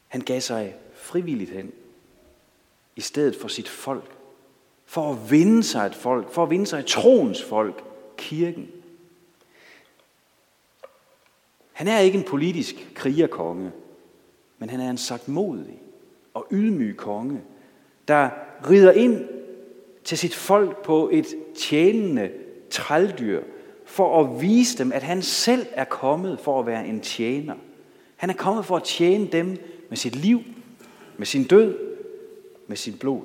Han 0.07 0.21
gav 0.21 0.41
sig 0.41 0.75
frivilligt 0.93 1.49
hen, 1.49 1.71
i 2.95 3.01
stedet 3.01 3.35
for 3.35 3.47
sit 3.47 3.69
folk, 3.69 4.11
for 4.85 5.13
at 5.13 5.31
vinde 5.31 5.63
sig 5.63 5.85
et 5.85 5.95
folk, 5.95 6.31
for 6.31 6.43
at 6.43 6.49
vinde 6.49 6.65
sig 6.65 6.79
et 6.79 6.85
troens 6.85 7.43
folk, 7.43 7.83
kirken. 8.17 8.71
Han 11.71 11.87
er 11.87 11.99
ikke 11.99 12.17
en 12.17 12.25
politisk 12.25 12.75
krigerkonge, 12.95 13.71
men 14.57 14.69
han 14.69 14.79
er 14.79 14.89
en 14.89 14.97
sagt 14.97 15.27
modig 15.27 15.81
og 16.33 16.47
ydmyg 16.51 16.97
konge, 16.97 17.41
der 18.07 18.29
rider 18.69 18.91
ind 18.91 19.27
til 20.03 20.17
sit 20.17 20.35
folk 20.35 20.83
på 20.83 21.09
et 21.13 21.35
tjenende 21.55 22.31
trældyr, 22.71 23.41
for 23.85 24.23
at 24.23 24.41
vise 24.41 24.77
dem, 24.77 24.91
at 24.91 25.03
han 25.03 25.21
selv 25.21 25.65
er 25.71 25.83
kommet 25.83 26.39
for 26.39 26.59
at 26.59 26.65
være 26.65 26.87
en 26.87 27.01
tjener. 27.01 27.55
Han 28.17 28.29
er 28.29 28.33
kommet 28.33 28.65
for 28.65 28.77
at 28.77 28.83
tjene 28.83 29.27
dem 29.27 29.57
med 29.89 29.97
sit 29.97 30.15
liv, 30.15 30.43
med 31.17 31.25
sin 31.25 31.43
død, 31.43 31.77
med 32.67 32.77
sit 32.77 32.99
blod. 32.99 33.21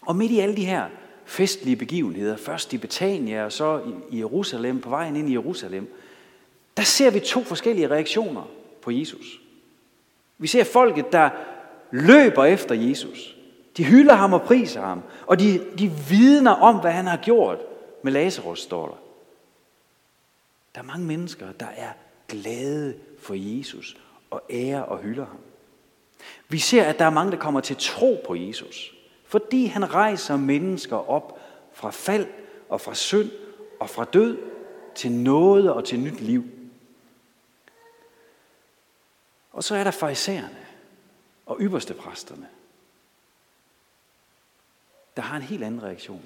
Og 0.00 0.16
midt 0.16 0.32
i 0.32 0.38
alle 0.38 0.56
de 0.56 0.64
her 0.64 0.86
festlige 1.24 1.76
begivenheder, 1.76 2.36
først 2.36 2.72
i 2.72 2.78
Betania 2.78 3.44
og 3.44 3.52
så 3.52 3.82
i 4.10 4.18
Jerusalem, 4.18 4.80
på 4.80 4.90
vejen 4.90 5.16
ind 5.16 5.28
i 5.28 5.32
Jerusalem, 5.32 5.94
der 6.76 6.82
ser 6.82 7.10
vi 7.10 7.20
to 7.20 7.44
forskellige 7.44 7.90
reaktioner 7.90 8.50
på 8.82 8.90
Jesus. 8.90 9.40
Vi 10.38 10.46
ser 10.46 10.64
folket, 10.64 11.12
der 11.12 11.30
løber 11.90 12.44
efter 12.44 12.74
Jesus. 12.74 13.36
De 13.76 13.84
hylder 13.84 14.14
ham 14.14 14.32
og 14.32 14.42
priser 14.42 14.80
ham, 14.80 15.02
og 15.26 15.40
de, 15.40 15.76
de 15.78 15.90
vidner 16.08 16.50
om, 16.50 16.80
hvad 16.80 16.92
han 16.92 17.06
har 17.06 17.16
gjort 17.16 17.58
med 18.02 18.12
Lazarus, 18.12 18.62
står 18.62 18.86
der. 18.86 18.96
Der 20.74 20.80
er 20.80 20.84
mange 20.84 21.06
mennesker, 21.06 21.52
der 21.52 21.66
er 21.66 21.92
glade 22.28 22.94
for 23.18 23.34
Jesus 23.34 23.96
og 24.30 24.42
ærer 24.50 24.82
og 24.82 24.98
hylder 24.98 25.26
ham. 25.26 25.38
Vi 26.48 26.58
ser, 26.58 26.84
at 26.84 26.98
der 26.98 27.04
er 27.04 27.10
mange, 27.10 27.32
der 27.32 27.38
kommer 27.38 27.60
til 27.60 27.76
tro 27.78 28.22
på 28.26 28.34
Jesus, 28.34 28.94
fordi 29.24 29.66
han 29.66 29.94
rejser 29.94 30.36
mennesker 30.36 31.10
op 31.10 31.40
fra 31.72 31.90
fald 31.90 32.26
og 32.68 32.80
fra 32.80 32.94
synd 32.94 33.30
og 33.80 33.90
fra 33.90 34.04
død 34.04 34.38
til 34.94 35.12
noget 35.12 35.72
og 35.72 35.84
til 35.84 36.00
nyt 36.00 36.20
liv. 36.20 36.44
Og 39.52 39.64
så 39.64 39.76
er 39.76 39.84
der 39.84 39.90
farisæerne 39.90 40.66
og 41.46 41.56
ypperste 41.60 41.94
præsterne, 41.94 42.46
der 45.16 45.22
har 45.22 45.36
en 45.36 45.42
helt 45.42 45.64
anden 45.64 45.82
reaktion. 45.82 46.22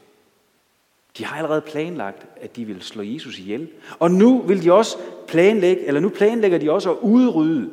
De 1.19 1.25
har 1.25 1.37
allerede 1.37 1.61
planlagt, 1.61 2.27
at 2.41 2.57
de 2.57 2.65
vil 2.65 2.83
slå 2.83 3.03
Jesus 3.03 3.39
ihjel. 3.39 3.71
Og 3.99 4.11
nu 4.11 4.43
vil 4.43 4.63
de 4.63 4.73
også 4.73 4.97
planlægge, 5.29 5.87
eller 5.87 6.01
nu 6.01 6.09
planlægger 6.09 6.59
de 6.59 6.71
også 6.71 6.91
at 6.91 6.99
udrydde 6.99 7.71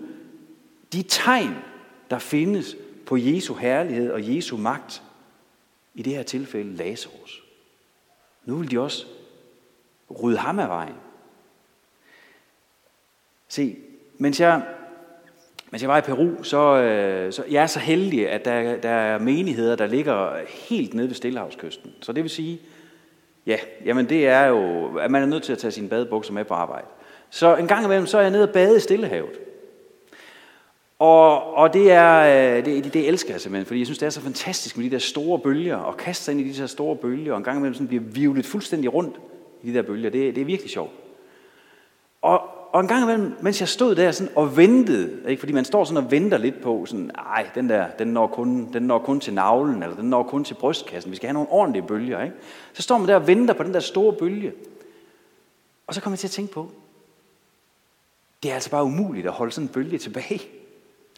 de 0.93 1.03
tegn, 1.03 1.55
der 2.09 2.19
findes 2.19 2.75
på 3.05 3.17
Jesu 3.17 3.53
herlighed 3.53 4.12
og 4.12 4.36
Jesu 4.36 4.57
magt. 4.57 5.03
I 5.95 6.01
det 6.01 6.13
her 6.13 6.24
tilfælde 6.24 6.75
Lazarus. 6.75 7.43
Nu 8.45 8.55
vil 8.55 8.71
de 8.71 8.79
også 8.79 9.05
rydde 10.24 10.38
ham 10.38 10.59
af 10.59 10.67
vejen. 10.67 10.95
Se, 13.47 13.75
mens 14.17 14.39
jeg 14.39 14.76
mens 15.71 15.81
jeg 15.81 15.89
var 15.89 15.97
i 15.97 16.01
Peru, 16.01 16.43
så, 16.43 16.77
øh, 16.77 17.33
så 17.33 17.43
jeg 17.50 17.63
er 17.63 17.67
så 17.67 17.79
heldig, 17.79 18.29
at 18.29 18.45
der, 18.45 18.77
der 18.77 18.89
er 18.89 19.19
menigheder, 19.19 19.75
der 19.75 19.88
ligger 19.88 20.31
helt 20.47 20.93
nede 20.93 21.07
ved 21.07 21.15
Stillehavskysten. 21.15 21.91
Så 22.01 22.12
det 22.12 22.24
vil 22.24 22.29
sige, 22.29 22.59
ja, 23.45 23.57
jamen 23.86 24.09
det 24.09 24.27
er 24.27 24.45
jo, 24.45 24.86
at 24.97 25.12
man 25.12 25.21
er 25.21 25.25
nødt 25.25 25.43
til 25.43 25.51
at 25.51 25.57
tage 25.57 25.71
sine 25.71 25.89
badebukser 25.89 26.33
med 26.33 26.45
på 26.45 26.53
arbejde. 26.53 26.88
Så 27.29 27.55
en 27.55 27.67
gang 27.67 27.86
imellem, 27.86 28.07
så 28.07 28.17
er 28.17 28.21
jeg 28.21 28.31
nede 28.31 28.43
og 28.43 28.53
bade 28.53 28.77
i 28.77 28.79
Stillehavet. 28.79 29.39
Og, 31.00 31.53
og 31.53 31.74
det, 31.74 31.91
er, 31.91 32.57
øh, 32.57 32.65
det, 32.65 32.93
det 32.93 33.07
elsker 33.07 33.33
jeg 33.33 33.41
simpelthen, 33.41 33.65
fordi 33.65 33.79
jeg 33.79 33.88
synes, 33.88 34.00
det 34.00 34.05
er 34.05 34.09
så 34.09 34.21
fantastisk 34.21 34.77
med 34.77 34.86
de 34.86 34.91
der 34.91 35.00
store 35.00 35.39
bølger, 35.39 35.75
og 35.75 35.97
kaste 35.97 36.24
sig 36.24 36.31
ind 36.31 36.41
i 36.41 36.51
de 36.51 36.62
der 36.62 36.67
store 36.67 36.95
bølger, 36.95 37.31
og 37.31 37.38
en 37.38 37.43
gang 37.43 37.57
imellem 37.57 37.74
sådan 37.74 37.88
bliver 37.88 38.03
vivlet 38.03 38.45
fuldstændig 38.45 38.93
rundt 38.93 39.15
i 39.63 39.71
de 39.71 39.77
der 39.77 39.81
bølger. 39.81 40.09
Det, 40.09 40.36
det 40.36 40.41
er 40.41 40.45
virkelig 40.45 40.71
sjovt. 40.71 40.91
Og, 42.21 42.41
og 42.77 42.81
en 42.81 42.88
gang 42.88 43.03
imellem, 43.03 43.36
mens 43.41 43.60
jeg 43.60 43.67
stod 43.67 43.96
der 43.96 44.12
sådan 44.12 44.34
og 44.36 44.57
ventede, 44.57 45.29
ikke? 45.29 45.39
fordi 45.39 45.53
man 45.53 45.65
står 45.65 45.84
sådan 45.84 46.03
og 46.03 46.12
venter 46.12 46.38
lidt 46.38 46.62
på, 46.62 46.86
sådan, 46.86 47.12
ej, 47.15 47.50
den 47.55 47.69
der, 47.69 47.88
den 48.00 48.07
når, 48.07 48.27
kun, 48.27 48.74
den 48.74 48.84
når 48.84 49.00
kun 49.00 49.19
til 49.19 49.34
navlen, 49.34 49.84
eller 49.84 49.96
den 49.96 50.10
når 50.10 50.24
kun 50.24 50.43
til 50.43 50.53
brystkassen, 50.53 51.12
vi 51.12 51.15
skal 51.15 51.27
have 51.27 51.34
nogle 51.34 51.50
ordentlige 51.50 51.88
bølger. 51.88 52.24
Ikke? 52.24 52.36
Så 52.74 52.81
står 52.81 52.98
man 52.98 53.07
der 53.07 53.15
og 53.15 53.27
venter 53.27 53.53
på 53.53 53.63
den 53.63 53.74
der 53.74 53.79
store 53.79 54.13
bølge. 54.13 54.53
Og 55.88 55.93
så 55.93 56.01
kommer 56.01 56.13
jeg 56.13 56.19
til 56.19 56.27
at 56.27 56.31
tænke 56.31 56.53
på, 56.53 56.72
det 58.43 58.51
er 58.51 58.55
altså 58.55 58.69
bare 58.69 58.84
umuligt 58.84 59.27
at 59.27 59.34
holde 59.34 59.51
sådan 59.51 59.67
en 59.67 59.74
bølge 59.74 59.98
tilbage. 59.98 60.41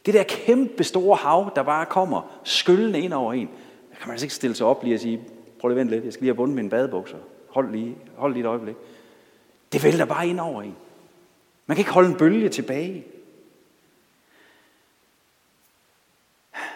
Det 0.06 0.14
der 0.14 0.22
kæmpe 0.22 0.84
store 0.84 1.16
hav, 1.16 1.52
der 1.56 1.62
bare 1.62 1.86
kommer 1.86 2.40
skyllende 2.44 3.00
ind 3.00 3.12
over 3.12 3.32
en, 3.32 3.46
der 3.90 3.96
kan 3.96 4.08
man 4.08 4.10
altså 4.10 4.24
ikke 4.24 4.34
stille 4.34 4.56
sig 4.56 4.66
op 4.66 4.84
lige 4.84 4.94
og 4.94 5.00
sige, 5.00 5.20
prøv 5.60 5.68
lige 5.68 5.76
at 5.76 5.80
vente 5.80 5.94
lidt, 5.94 6.04
jeg 6.04 6.12
skal 6.12 6.22
lige 6.22 6.30
have 6.30 6.36
bundet 6.36 6.56
mine 6.56 6.70
badebukser. 6.70 7.18
Hold 7.48 7.70
lige, 7.70 7.96
hold 8.16 8.32
lige 8.32 8.44
et 8.44 8.48
øjeblik. 8.48 8.76
Det 9.72 9.84
vælter 9.84 10.04
bare 10.04 10.28
ind 10.28 10.40
over 10.40 10.62
en. 10.62 10.76
Man 11.70 11.76
kan 11.76 11.80
ikke 11.80 11.92
holde 11.92 12.08
en 12.08 12.16
bølge 12.16 12.48
tilbage. 12.48 13.04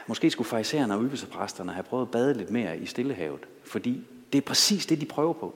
Måske 0.07 0.31
skulle 0.31 0.49
farisæerne 0.49 0.95
og 0.95 1.03
ydelsepræsterne 1.03 1.73
have 1.73 1.83
prøvet 1.83 2.07
at 2.07 2.11
bade 2.11 2.35
lidt 2.35 2.51
mere 2.51 2.79
i 2.79 2.87
Stillehavet, 2.87 3.41
fordi 3.65 4.05
det 4.33 4.39
er 4.39 4.43
præcis 4.43 4.87
det, 4.87 5.01
de 5.01 5.07
prøver 5.07 5.33
på. 5.33 5.55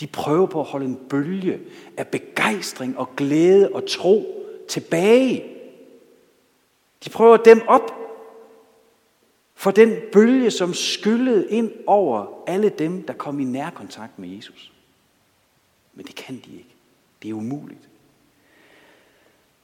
De 0.00 0.06
prøver 0.06 0.46
på 0.46 0.60
at 0.60 0.66
holde 0.66 0.86
en 0.86 0.98
bølge 1.10 1.60
af 1.96 2.08
begejstring 2.08 2.98
og 2.98 3.16
glæde 3.16 3.72
og 3.72 3.88
tro 3.88 4.46
tilbage. 4.68 5.44
De 7.04 7.10
prøver 7.10 7.36
dem 7.36 7.62
op 7.68 7.92
for 9.54 9.70
den 9.70 9.96
bølge, 10.12 10.50
som 10.50 10.74
skyllede 10.74 11.50
ind 11.50 11.72
over 11.86 12.42
alle 12.46 12.68
dem, 12.68 13.02
der 13.02 13.14
kom 13.14 13.40
i 13.40 13.44
nærkontakt 13.44 14.18
med 14.18 14.28
Jesus. 14.28 14.72
Men 15.94 16.06
det 16.06 16.14
kan 16.14 16.34
de 16.34 16.52
ikke. 16.52 16.74
Det 17.22 17.30
er 17.30 17.34
umuligt. 17.34 17.88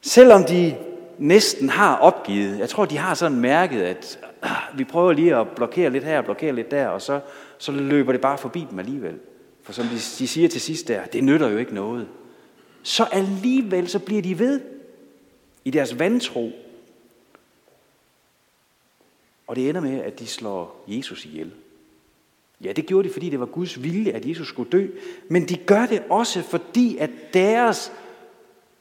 Selvom 0.03 0.45
de 0.45 0.77
næsten 1.19 1.69
har 1.69 1.97
opgivet. 1.97 2.59
Jeg 2.59 2.69
tror, 2.69 2.85
de 2.85 2.97
har 2.97 3.15
sådan 3.15 3.41
mærket, 3.41 3.83
at 3.83 4.19
øh, 4.45 4.79
vi 4.79 4.85
prøver 4.85 5.13
lige 5.13 5.37
at 5.37 5.49
blokere 5.49 5.91
lidt 5.91 6.05
her 6.05 6.19
og 6.19 6.25
blokere 6.25 6.53
lidt 6.53 6.71
der, 6.71 6.89
og 6.89 7.03
så, 7.03 7.21
så 7.59 7.73
løber 7.73 8.13
det 8.13 8.21
bare 8.21 8.39
forbi 8.39 8.67
dem 8.71 8.79
alligevel. 8.79 9.19
For 9.63 9.73
som 9.73 9.87
de, 9.87 9.95
de 9.95 10.29
siger 10.29 10.49
til 10.49 10.61
sidst 10.61 10.89
der, 10.89 11.05
det 11.05 11.25
nytter 11.25 11.49
jo 11.49 11.59
ikke 11.59 11.75
noget. 11.75 12.09
Så 12.83 13.05
alligevel 13.13 13.89
så 13.89 13.99
bliver 13.99 14.23
de 14.23 14.39
ved 14.39 14.61
i 15.65 15.71
deres 15.71 15.99
vantro. 15.99 16.53
Og 19.47 19.57
det 19.57 19.69
ender 19.69 19.81
med, 19.81 20.01
at 20.01 20.19
de 20.19 20.27
slår 20.27 20.85
Jesus 20.89 21.25
ihjel. 21.25 21.51
Ja, 22.65 22.73
det 22.73 22.87
gjorde 22.87 23.09
de, 23.09 23.13
fordi 23.13 23.31
det 23.31 23.41
var 23.41 23.47
Guds 23.47 23.83
vilje, 23.83 24.13
at 24.13 24.29
Jesus 24.29 24.49
skulle 24.49 24.71
dø. 24.71 24.87
Men 25.29 25.49
de 25.49 25.57
gør 25.57 25.87
det 25.87 26.03
også, 26.11 26.43
fordi 26.43 26.97
at 26.97 27.11
deres 27.35 27.93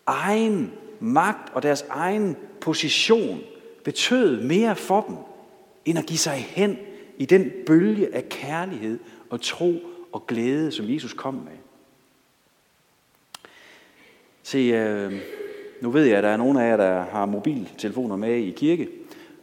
egen 0.05 0.71
magt 1.01 1.53
og 1.53 1.63
deres 1.63 1.85
egen 1.89 2.37
position 2.61 3.39
betød 3.83 4.41
mere 4.41 4.75
for 4.75 5.05
dem, 5.07 5.15
end 5.85 5.99
at 5.99 6.05
give 6.05 6.17
sig 6.17 6.33
hen 6.33 6.77
i 7.17 7.25
den 7.25 7.51
bølge 7.65 8.15
af 8.15 8.29
kærlighed 8.29 8.99
og 9.29 9.41
tro 9.41 9.73
og 10.11 10.27
glæde, 10.27 10.71
som 10.71 10.89
Jesus 10.89 11.13
kom 11.13 11.33
med. 11.33 11.57
Se, 14.43 14.57
øh, 14.57 15.13
nu 15.81 15.89
ved 15.89 16.05
jeg, 16.05 16.17
at 16.17 16.23
der 16.23 16.29
er 16.29 16.37
nogle 16.37 16.63
af 16.63 16.69
jer, 16.69 16.77
der 16.77 17.03
har 17.03 17.25
mobiltelefoner 17.25 18.15
med 18.15 18.35
i 18.35 18.51
kirke, 18.51 18.89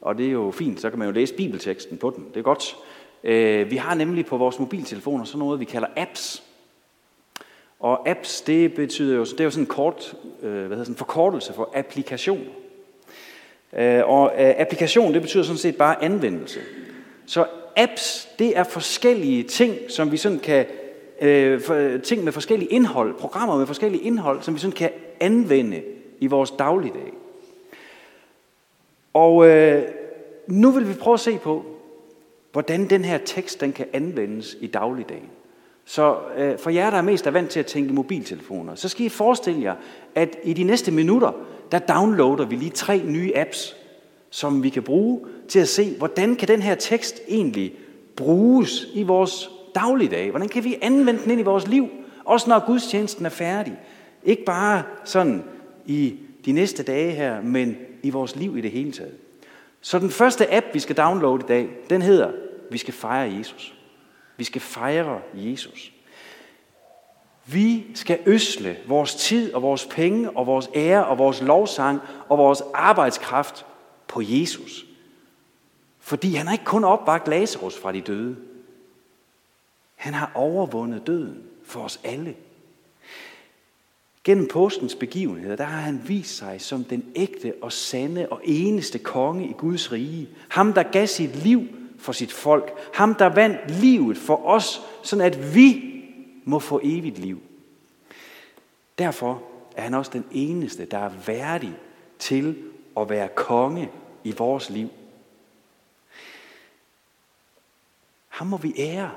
og 0.01 0.19
det 0.19 0.27
er 0.27 0.31
jo 0.31 0.51
fint, 0.51 0.81
så 0.81 0.91
kan 0.91 0.99
man 0.99 1.09
jo 1.09 1.13
læse 1.13 1.35
bibelteksten 1.35 1.99
på 1.99 2.13
den. 2.17 2.25
Det 2.35 2.37
er 2.37 2.43
godt. 2.43 2.77
Øh, 3.25 3.71
vi 3.71 3.77
har 3.77 3.95
nemlig 3.95 4.27
på 4.27 4.37
vores 4.37 4.59
mobiltelefoner 4.59 5.25
sådan 5.25 5.39
noget, 5.39 5.61
vi 5.61 5.65
kalder 5.65 5.89
apps. 5.97 6.43
Og 7.81 8.09
apps, 8.09 8.41
det 8.41 8.75
betyder 8.75 9.17
jo, 9.17 9.25
det 9.25 9.41
er 9.41 9.45
jo 9.45 9.51
sådan 9.51 9.63
en 9.63 9.69
kort, 9.69 10.17
øh, 10.43 10.53
hvad 10.53 10.69
hedder 10.69 10.85
sådan, 10.85 10.97
forkortelse 10.97 11.53
for 11.53 11.71
applikation. 11.75 12.45
Øh, 13.73 14.09
og 14.09 14.33
øh, 14.39 14.55
applikation, 14.59 15.15
det 15.15 15.23
betyder 15.23 15.43
sådan 15.43 15.59
set 15.59 15.77
bare 15.77 16.03
anvendelse. 16.03 16.61
Så 17.27 17.47
apps, 17.77 18.29
det 18.39 18.59
er 18.59 18.65
forskellige 18.65 19.43
ting, 19.43 19.77
som 19.89 20.13
vi 20.13 20.17
sådan 20.17 20.39
kan, 20.39 20.67
øh, 21.21 21.61
for, 21.61 21.99
ting 22.05 22.25
med 22.25 22.33
forskellige 22.33 22.71
indhold, 22.73 23.15
programmer 23.15 23.57
med 23.57 23.67
forskellige 23.67 24.03
indhold, 24.03 24.43
som 24.43 24.55
vi 24.55 24.59
sådan 24.59 24.77
kan 24.77 24.91
anvende 25.21 25.83
i 26.21 26.27
vores 26.27 26.51
dagligdag. 26.51 27.13
Og 29.15 29.49
øh, 29.49 29.83
nu 30.47 30.71
vil 30.71 30.89
vi 30.89 30.95
prøve 30.95 31.15
at 31.15 31.21
se 31.21 31.39
på, 31.39 31.65
hvordan 32.53 32.91
den 32.91 33.05
her 33.05 33.19
tekst 33.19 33.61
den 33.61 33.73
kan 33.73 33.87
anvendes 33.93 34.57
i 34.61 34.67
dagligdagen. 34.67 35.31
Så 35.89 36.17
øh, 36.37 36.59
for 36.59 36.71
jer, 36.71 36.91
der 36.91 36.97
er 36.97 37.03
mest 37.03 37.27
er 37.27 37.31
vant 37.31 37.51
til 37.51 37.61
at 37.61 37.67
tænke 37.67 37.93
mobiltelefoner, 37.93 38.75
så 38.75 38.89
skal 38.89 39.07
I 39.07 39.09
forestille 39.09 39.63
jer, 39.63 39.75
at 40.15 40.37
i 40.45 40.53
de 40.53 40.63
næste 40.63 40.91
minutter, 40.91 41.33
der 41.73 41.79
downloader 41.79 42.45
vi 42.45 42.57
lige 42.57 42.71
tre 42.71 43.03
nye 43.05 43.33
apps, 43.37 43.77
som 44.31 44.63
vi 44.63 44.69
kan 44.69 44.83
bruge 44.83 45.21
til 45.49 45.59
at 45.59 45.69
se, 45.69 45.95
hvordan 45.99 46.37
kan 46.37 46.49
den 46.49 46.63
her 46.63 46.75
tekst 46.75 47.21
egentlig 47.29 47.75
bruges 48.17 48.87
i 48.95 49.03
vores 49.03 49.51
dagligdag? 49.75 50.31
Hvordan 50.31 50.49
kan 50.49 50.65
vi 50.65 50.79
anvende 50.83 51.23
den 51.23 51.31
ind 51.31 51.41
i 51.41 51.45
vores 51.45 51.67
liv, 51.67 51.89
også 52.25 52.51
når 52.51 52.67
gudstjenesten 52.67 53.27
er 53.27 53.31
færdig? 53.31 53.79
Ikke 54.25 54.45
bare 54.45 54.83
sådan 55.05 55.45
i 55.87 56.15
de 56.45 56.53
næste 56.53 56.83
dage 56.83 57.11
her, 57.11 57.43
men 57.43 57.77
i 58.03 58.11
vores 58.11 58.37
liv 58.37 58.57
i 58.57 58.61
det 58.61 58.71
hele 58.71 58.93
taget. 58.93 59.15
Så 59.81 59.99
den 59.99 60.11
første 60.11 60.55
app, 60.55 60.67
vi 60.73 60.79
skal 60.79 60.97
downloade 60.97 61.45
i 61.45 61.49
dag, 61.49 61.69
den 61.91 62.03
hedder, 62.03 62.31
vi 62.71 62.79
skal 62.79 62.95
fejre 62.95 63.33
Jesus. 63.39 63.78
Vi 64.39 64.45
skal 64.45 64.61
fejre 64.61 65.21
Jesus. 65.35 65.93
Vi 67.47 67.87
skal 67.95 68.19
øsle 68.27 68.77
vores 68.87 69.15
tid 69.15 69.55
og 69.55 69.63
vores 69.63 69.89
penge 69.91 70.31
og 70.31 70.47
vores 70.47 70.71
ære 70.75 71.07
og 71.07 71.19
vores 71.19 71.43
lovsang 71.43 72.01
og 72.29 72.39
vores 72.39 72.63
arbejdskraft 72.75 73.67
på 74.09 74.21
Jesus. 74.25 74.87
Fordi 76.01 76.35
han 76.35 76.47
har 76.47 76.53
ikke 76.53 76.65
kun 76.65 76.85
opvagt 76.85 77.29
Lazarus 77.29 77.79
fra 77.79 77.93
de 77.93 78.01
døde. 78.01 78.37
Han 79.95 80.15
har 80.15 80.33
overvundet 80.35 81.07
døden 81.07 81.43
for 81.65 81.81
os 81.81 82.01
alle. 82.05 82.35
Gennem 84.25 84.49
påskens 84.49 84.95
begivenheder, 84.95 85.57
der 85.57 85.65
har 85.65 85.81
han 85.81 86.03
vist 86.07 86.37
sig 86.37 86.61
som 86.61 86.85
den 86.85 87.05
ægte 87.17 87.55
og 87.63 87.73
sande 87.73 88.29
og 88.31 88.41
eneste 88.45 88.99
konge 88.99 89.49
i 89.49 89.53
Guds 89.53 89.93
rige. 89.93 90.29
Ham, 90.49 90.73
der 90.73 90.83
gav 90.83 91.07
sit 91.07 91.37
liv 91.37 91.78
for 91.99 92.13
sit 92.13 92.33
folk. 92.33 92.73
Ham, 92.95 93.15
der 93.15 93.27
vandt 93.27 93.71
livet 93.71 94.19
for 94.19 94.47
os, 94.47 94.81
sådan 95.03 95.25
at 95.25 95.55
vi 95.55 95.85
må 96.45 96.59
få 96.59 96.81
evigt 96.83 97.19
liv. 97.19 97.41
Derfor 98.99 99.43
er 99.77 99.83
han 99.83 99.95
også 99.95 100.11
den 100.15 100.25
eneste, 100.31 100.85
der 100.85 100.99
er 100.99 101.11
værdig 101.27 101.77
til 102.19 102.57
at 102.97 103.11
være 103.11 103.29
konge 103.29 103.91
i 104.25 104.33
vores 104.33 104.71
liv. 104.71 104.89
Ham 108.29 108.47
må 108.47 108.57
vi 108.57 108.75
ære. 108.79 109.11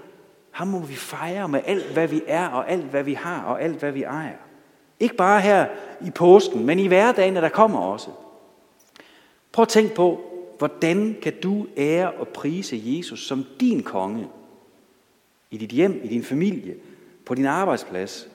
Ham 0.51 0.67
må 0.67 0.79
vi 0.79 0.95
fejre 0.95 1.47
med 1.47 1.61
alt, 1.65 1.93
hvad 1.93 2.07
vi 2.07 2.21
er, 2.27 2.47
og 2.47 2.71
alt, 2.71 2.85
hvad 2.85 3.03
vi 3.03 3.13
har, 3.13 3.43
og 3.43 3.61
alt, 3.61 3.79
hvad 3.79 3.91
vi 3.91 4.03
ejer. 4.03 4.37
Ikke 4.99 5.15
bare 5.15 5.41
her 5.41 5.67
i 6.01 6.09
påsken, 6.09 6.65
men 6.65 6.79
i 6.79 6.87
hverdagen, 6.87 7.35
der 7.35 7.49
kommer 7.49 7.79
også. 7.79 8.09
Prøv 9.51 9.63
at 9.63 9.69
tænke 9.69 9.95
på, 9.95 10.30
hvordan 10.61 11.17
kan 11.21 11.33
du 11.43 11.67
ære 11.77 12.11
og 12.11 12.27
prise 12.27 12.81
Jesus 12.85 13.27
som 13.27 13.45
din 13.59 13.83
konge? 13.83 14.27
I 15.51 15.57
dit 15.57 15.69
hjem, 15.69 16.01
i 16.03 16.07
din 16.07 16.23
familie, 16.23 16.75
på 17.25 17.35
din 17.35 17.45
arbejdsplads. 17.45 18.29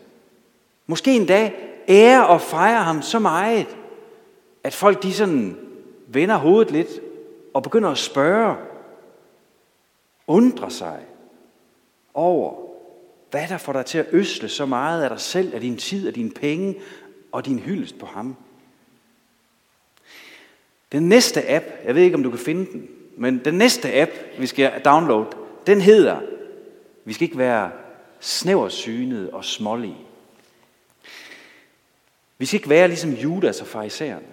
Måske 0.87 1.17
en 1.17 1.27
dag 1.27 1.55
ære 1.89 2.27
og 2.27 2.41
fejre 2.41 2.83
ham 2.83 3.03
så 3.03 3.19
meget, 3.19 3.67
at 4.65 4.75
folk 4.75 5.03
de 5.03 5.13
sådan 5.13 5.57
vender 6.07 6.37
hovedet 6.37 6.73
lidt 6.73 7.01
og 7.55 7.63
begynder 7.63 7.91
at 7.91 7.99
spørge, 7.99 8.57
undre 10.27 10.71
sig 10.71 11.01
over, 12.15 12.55
hvad 13.31 13.49
der 13.49 13.59
får 13.59 13.73
dig 13.73 13.87
til 13.87 13.99
at 13.99 14.07
øsle 14.13 14.49
så 14.49 14.67
meget 14.67 15.03
af 15.03 15.11
dig 15.11 15.21
selv, 15.21 15.55
af 15.55 15.61
din 15.61 15.77
tid, 15.77 16.07
af 16.07 16.15
dine 16.15 16.31
penge 16.31 16.81
og 17.33 17.47
din 17.47 17.59
hyldest 17.59 17.99
på 17.99 18.07
ham. 18.07 18.37
Den 20.97 21.09
næste 21.09 21.51
app, 21.51 21.65
jeg 21.85 21.95
ved 21.95 22.03
ikke 22.03 22.15
om 22.15 22.23
du 22.23 22.31
kan 22.31 22.39
finde 22.39 22.73
den, 22.73 22.89
men 23.17 23.41
den 23.45 23.55
næste 23.55 24.01
app, 24.01 24.11
vi 24.39 24.47
skal 24.47 24.73
downloade, 24.85 25.27
den 25.67 25.81
hedder, 25.81 26.17
vi 27.05 27.13
skal 27.13 27.25
ikke 27.25 27.39
være 27.39 27.71
snæversynet 28.21 29.31
og 29.31 29.45
smålige. 29.45 29.97
Vi 32.39 32.47
skal 32.47 32.59
ikke 32.59 32.69
være 32.69 32.89
ligesom 32.89 33.11
Judas 33.11 33.61
og 33.61 33.67
farisæerne. 33.67 34.27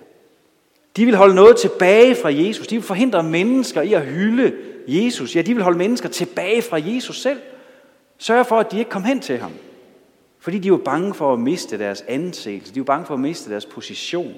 De 0.95 1.05
vil 1.05 1.15
holde 1.15 1.35
noget 1.35 1.57
tilbage 1.57 2.15
fra 2.15 2.33
Jesus. 2.33 2.67
De 2.67 2.75
vil 2.75 2.83
forhindre 2.83 3.23
mennesker 3.23 3.81
i 3.81 3.93
at 3.93 4.05
hylde 4.05 4.53
Jesus. 4.87 5.35
Ja, 5.35 5.41
de 5.41 5.53
vil 5.53 5.63
holde 5.63 5.77
mennesker 5.77 6.09
tilbage 6.09 6.61
fra 6.61 6.81
Jesus 6.81 7.21
selv. 7.21 7.39
Sørge 8.17 8.45
for, 8.45 8.59
at 8.59 8.71
de 8.71 8.79
ikke 8.79 8.91
kom 8.91 9.03
hen 9.03 9.19
til 9.19 9.37
ham. 9.37 9.51
Fordi 10.39 10.59
de 10.59 10.71
var 10.71 10.77
bange 10.77 11.13
for 11.13 11.33
at 11.33 11.39
miste 11.39 11.79
deres 11.79 12.03
anseelse. 12.07 12.73
De 12.73 12.79
var 12.79 12.85
bange 12.85 13.05
for 13.05 13.13
at 13.13 13.19
miste 13.19 13.51
deres 13.51 13.65
position. 13.65 14.35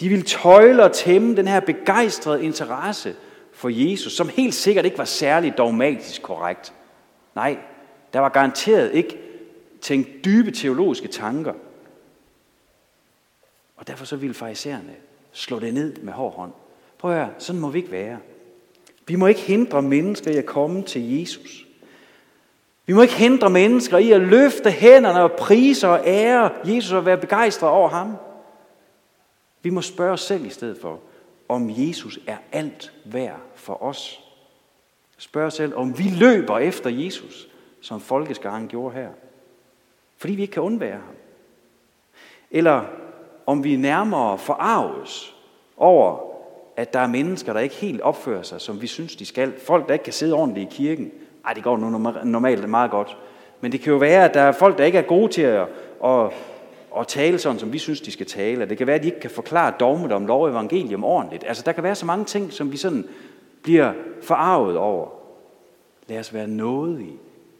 De 0.00 0.08
ville 0.08 0.24
tøjle 0.24 0.84
og 0.84 0.92
tæmme 0.92 1.36
den 1.36 1.48
her 1.48 1.60
begejstrede 1.60 2.44
interesse 2.44 3.14
for 3.52 3.68
Jesus, 3.68 4.12
som 4.12 4.28
helt 4.28 4.54
sikkert 4.54 4.84
ikke 4.84 4.98
var 4.98 5.04
særlig 5.04 5.58
dogmatisk 5.58 6.22
korrekt. 6.22 6.72
Nej, 7.34 7.58
der 8.12 8.20
var 8.20 8.28
garanteret 8.28 8.94
ikke 8.94 9.18
tænkt 9.80 10.24
dybe 10.24 10.50
teologiske 10.50 11.08
tanker. 11.08 11.52
Og 13.76 13.86
derfor 13.86 14.04
så 14.04 14.16
ville 14.16 14.34
farisæerne 14.34 14.94
slå 15.32 15.58
det 15.58 15.74
ned 15.74 15.96
med 15.96 16.12
hård 16.12 16.34
hånd. 16.34 16.52
Prøv 16.98 17.10
at 17.10 17.16
høre, 17.16 17.34
sådan 17.38 17.60
må 17.60 17.68
vi 17.68 17.78
ikke 17.78 17.92
være. 17.92 18.18
Vi 19.06 19.14
må 19.14 19.26
ikke 19.26 19.40
hindre 19.40 19.82
mennesker 19.82 20.30
i 20.30 20.36
at 20.36 20.46
komme 20.46 20.82
til 20.82 21.20
Jesus. 21.20 21.66
Vi 22.86 22.92
må 22.92 23.02
ikke 23.02 23.14
hindre 23.14 23.50
mennesker 23.50 23.98
i 23.98 24.12
at 24.12 24.20
løfte 24.20 24.70
hænderne 24.70 25.22
og 25.22 25.32
prise 25.32 25.88
og 25.88 26.00
ære 26.06 26.50
Jesus 26.64 26.92
og 26.92 27.06
være 27.06 27.18
begejstret 27.18 27.70
over 27.70 27.88
ham. 27.88 28.16
Vi 29.66 29.70
må 29.70 29.82
spørge 29.82 30.12
os 30.12 30.20
selv 30.20 30.46
i 30.46 30.50
stedet 30.50 30.78
for, 30.78 30.98
om 31.48 31.70
Jesus 31.70 32.18
er 32.26 32.36
alt 32.52 32.92
værd 33.04 33.40
for 33.54 33.82
os. 33.82 34.20
Spørg 35.18 35.46
os 35.46 35.54
selv, 35.54 35.76
om 35.76 35.98
vi 35.98 36.04
løber 36.18 36.58
efter 36.58 36.90
Jesus, 36.90 37.48
som 37.80 38.00
folkeskaren 38.00 38.68
gjorde 38.68 38.94
her. 38.94 39.08
Fordi 40.16 40.34
vi 40.34 40.42
ikke 40.42 40.52
kan 40.52 40.62
undvære 40.62 40.92
ham. 40.92 41.14
Eller 42.50 42.84
om 43.46 43.64
vi 43.64 43.76
nærmere 43.76 44.38
forarves 44.38 45.34
over, 45.76 46.18
at 46.76 46.92
der 46.92 47.00
er 47.00 47.06
mennesker, 47.06 47.52
der 47.52 47.60
ikke 47.60 47.74
helt 47.74 48.00
opfører 48.00 48.42
sig, 48.42 48.60
som 48.60 48.82
vi 48.82 48.86
synes, 48.86 49.16
de 49.16 49.26
skal. 49.26 49.60
Folk, 49.60 49.86
der 49.86 49.92
ikke 49.92 50.04
kan 50.04 50.12
sidde 50.12 50.34
ordentligt 50.34 50.72
i 50.72 50.76
kirken. 50.76 51.12
Ej, 51.44 51.52
det 51.52 51.64
går 51.64 51.76
nu 51.76 51.98
normalt 52.24 52.68
meget 52.68 52.90
godt. 52.90 53.16
Men 53.60 53.72
det 53.72 53.80
kan 53.80 53.92
jo 53.92 53.98
være, 53.98 54.24
at 54.24 54.34
der 54.34 54.40
er 54.40 54.52
folk, 54.52 54.78
der 54.78 54.84
ikke 54.84 54.98
er 54.98 55.02
gode 55.02 55.32
til 55.32 55.42
at, 55.42 55.68
at 56.04 56.32
og 56.96 57.08
tale 57.08 57.38
sådan, 57.38 57.58
som 57.58 57.72
vi 57.72 57.78
synes, 57.78 58.00
de 58.00 58.10
skal 58.10 58.26
tale. 58.26 58.68
Det 58.68 58.78
kan 58.78 58.86
være, 58.86 58.96
at 58.96 59.02
de 59.02 59.06
ikke 59.06 59.20
kan 59.20 59.30
forklare 59.30 59.74
dogmet 59.80 60.12
om 60.12 60.26
lov 60.26 60.42
og 60.42 60.50
evangelium 60.50 61.04
ordentligt. 61.04 61.44
Altså, 61.46 61.62
der 61.66 61.72
kan 61.72 61.82
være 61.82 61.94
så 61.94 62.06
mange 62.06 62.24
ting, 62.24 62.52
som 62.52 62.72
vi 62.72 62.76
sådan 62.76 63.04
bliver 63.62 63.92
forarvet 64.22 64.76
over. 64.76 65.08
Lad 66.08 66.18
os 66.18 66.34
være 66.34 66.48
nådige 66.48 67.12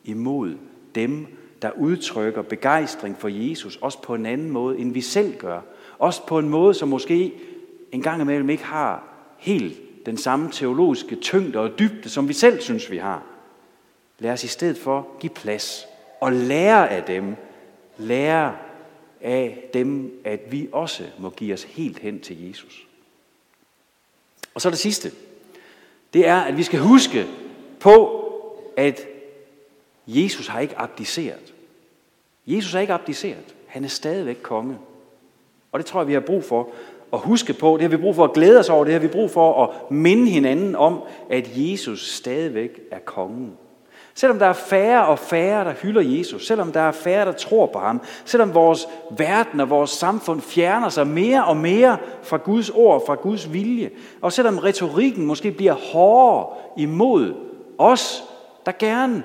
imod 0.05 0.55
dem, 0.95 1.27
der 1.63 1.71
udtrykker 1.71 2.43
begejstring 2.43 3.17
for 3.19 3.29
Jesus, 3.29 3.77
også 3.77 4.03
på 4.03 4.15
en 4.15 4.27
anden 4.27 4.51
måde, 4.51 4.79
end 4.79 4.93
vi 4.93 5.01
selv 5.01 5.37
gør. 5.37 5.61
Også 5.99 6.27
på 6.27 6.39
en 6.39 6.49
måde, 6.49 6.75
som 6.75 6.89
måske 6.89 7.33
en 7.93 8.03
gang 8.03 8.23
imellem 8.23 8.51
ikke 8.51 8.65
har 8.65 9.05
helt 9.39 10.07
den 10.07 10.17
samme 10.17 10.51
teologiske 10.53 11.17
tyngde 11.17 11.59
og 11.59 11.79
dybde, 11.79 12.09
som 12.09 12.29
vi 12.29 12.33
selv 12.33 12.61
synes, 12.61 12.91
vi 12.91 12.97
har. 12.97 13.23
Lad 14.19 14.33
os 14.33 14.45
i 14.45 14.49
stedet 14.49 14.79
for 14.79 15.09
give 15.21 15.31
plads 15.31 15.87
og 16.21 16.33
lære 16.33 16.91
af 16.91 17.03
dem, 17.03 17.37
lære 17.99 18.53
af 19.21 19.69
dem, 19.75 20.21
at 20.25 20.41
vi 20.53 20.69
også 20.73 21.05
må 21.19 21.31
give 21.31 21.55
os 21.55 21.63
helt 21.63 21.99
hen 21.99 22.21
til 22.21 22.49
Jesus. 22.49 22.87
Og 24.55 24.61
så 24.61 24.71
det 24.71 24.79
sidste. 24.79 25.13
Det 26.13 26.29
er, 26.29 26.37
at 26.37 26.57
vi 26.57 26.63
skal 26.63 26.81
huske 26.81 27.27
på, 27.81 28.23
at 28.77 29.01
Jesus 30.07 30.47
har 30.47 30.61
ikke 30.61 30.79
abdiceret. 30.79 31.55
Jesus 32.47 32.73
har 32.73 32.81
ikke 32.81 32.93
abdiceret. 32.93 33.55
Han 33.67 33.85
er 33.85 33.89
stadigvæk 33.89 34.39
konge. 34.43 34.79
Og 35.73 35.79
det 35.79 35.87
tror 35.87 36.01
jeg, 36.01 36.09
vi 36.09 36.13
har 36.13 36.21
brug 36.21 36.45
for 36.45 36.69
at 37.13 37.19
huske 37.19 37.53
på. 37.53 37.73
Det 37.73 37.83
har 37.83 37.89
vi 37.89 37.97
brug 37.97 38.15
for 38.15 38.25
at 38.25 38.33
glæde 38.33 38.59
os 38.59 38.69
over. 38.69 38.85
Det 38.85 38.93
har 38.93 39.01
vi 39.01 39.09
brug 39.09 39.31
for 39.31 39.65
at 39.65 39.91
minde 39.91 40.31
hinanden 40.31 40.77
om, 40.77 41.03
at 41.31 41.51
Jesus 41.55 42.13
stadigvæk 42.13 42.81
er 42.91 42.99
kongen. 42.99 43.59
Selvom 44.19 44.39
der 44.39 44.47
er 44.47 44.53
færre 44.53 45.07
og 45.07 45.19
færre, 45.19 45.65
der 45.65 45.73
hylder 45.73 46.01
Jesus, 46.01 46.47
selvom 46.47 46.73
der 46.73 46.81
er 46.81 46.93
færre, 46.93 47.27
der 47.27 47.33
tror 47.33 47.67
på 47.67 47.79
ham, 47.79 48.03
selvom 48.25 48.55
vores 48.55 48.89
verden 49.11 49.61
og 49.61 49.71
vores 49.71 49.91
samfund 49.91 50.41
fjerner 50.41 50.89
sig 50.89 51.07
mere 51.07 51.45
og 51.45 51.57
mere 51.57 51.99
fra 52.23 52.37
Guds 52.37 52.71
ord, 52.71 53.07
fra 53.07 53.15
Guds 53.15 53.53
vilje, 53.53 53.91
og 54.21 54.33
selvom 54.33 54.59
retorikken 54.59 55.27
måske 55.27 55.51
bliver 55.51 55.73
hårdere 55.73 56.57
imod 56.77 57.35
os, 57.79 58.25
der 58.67 58.73
gerne 58.79 59.25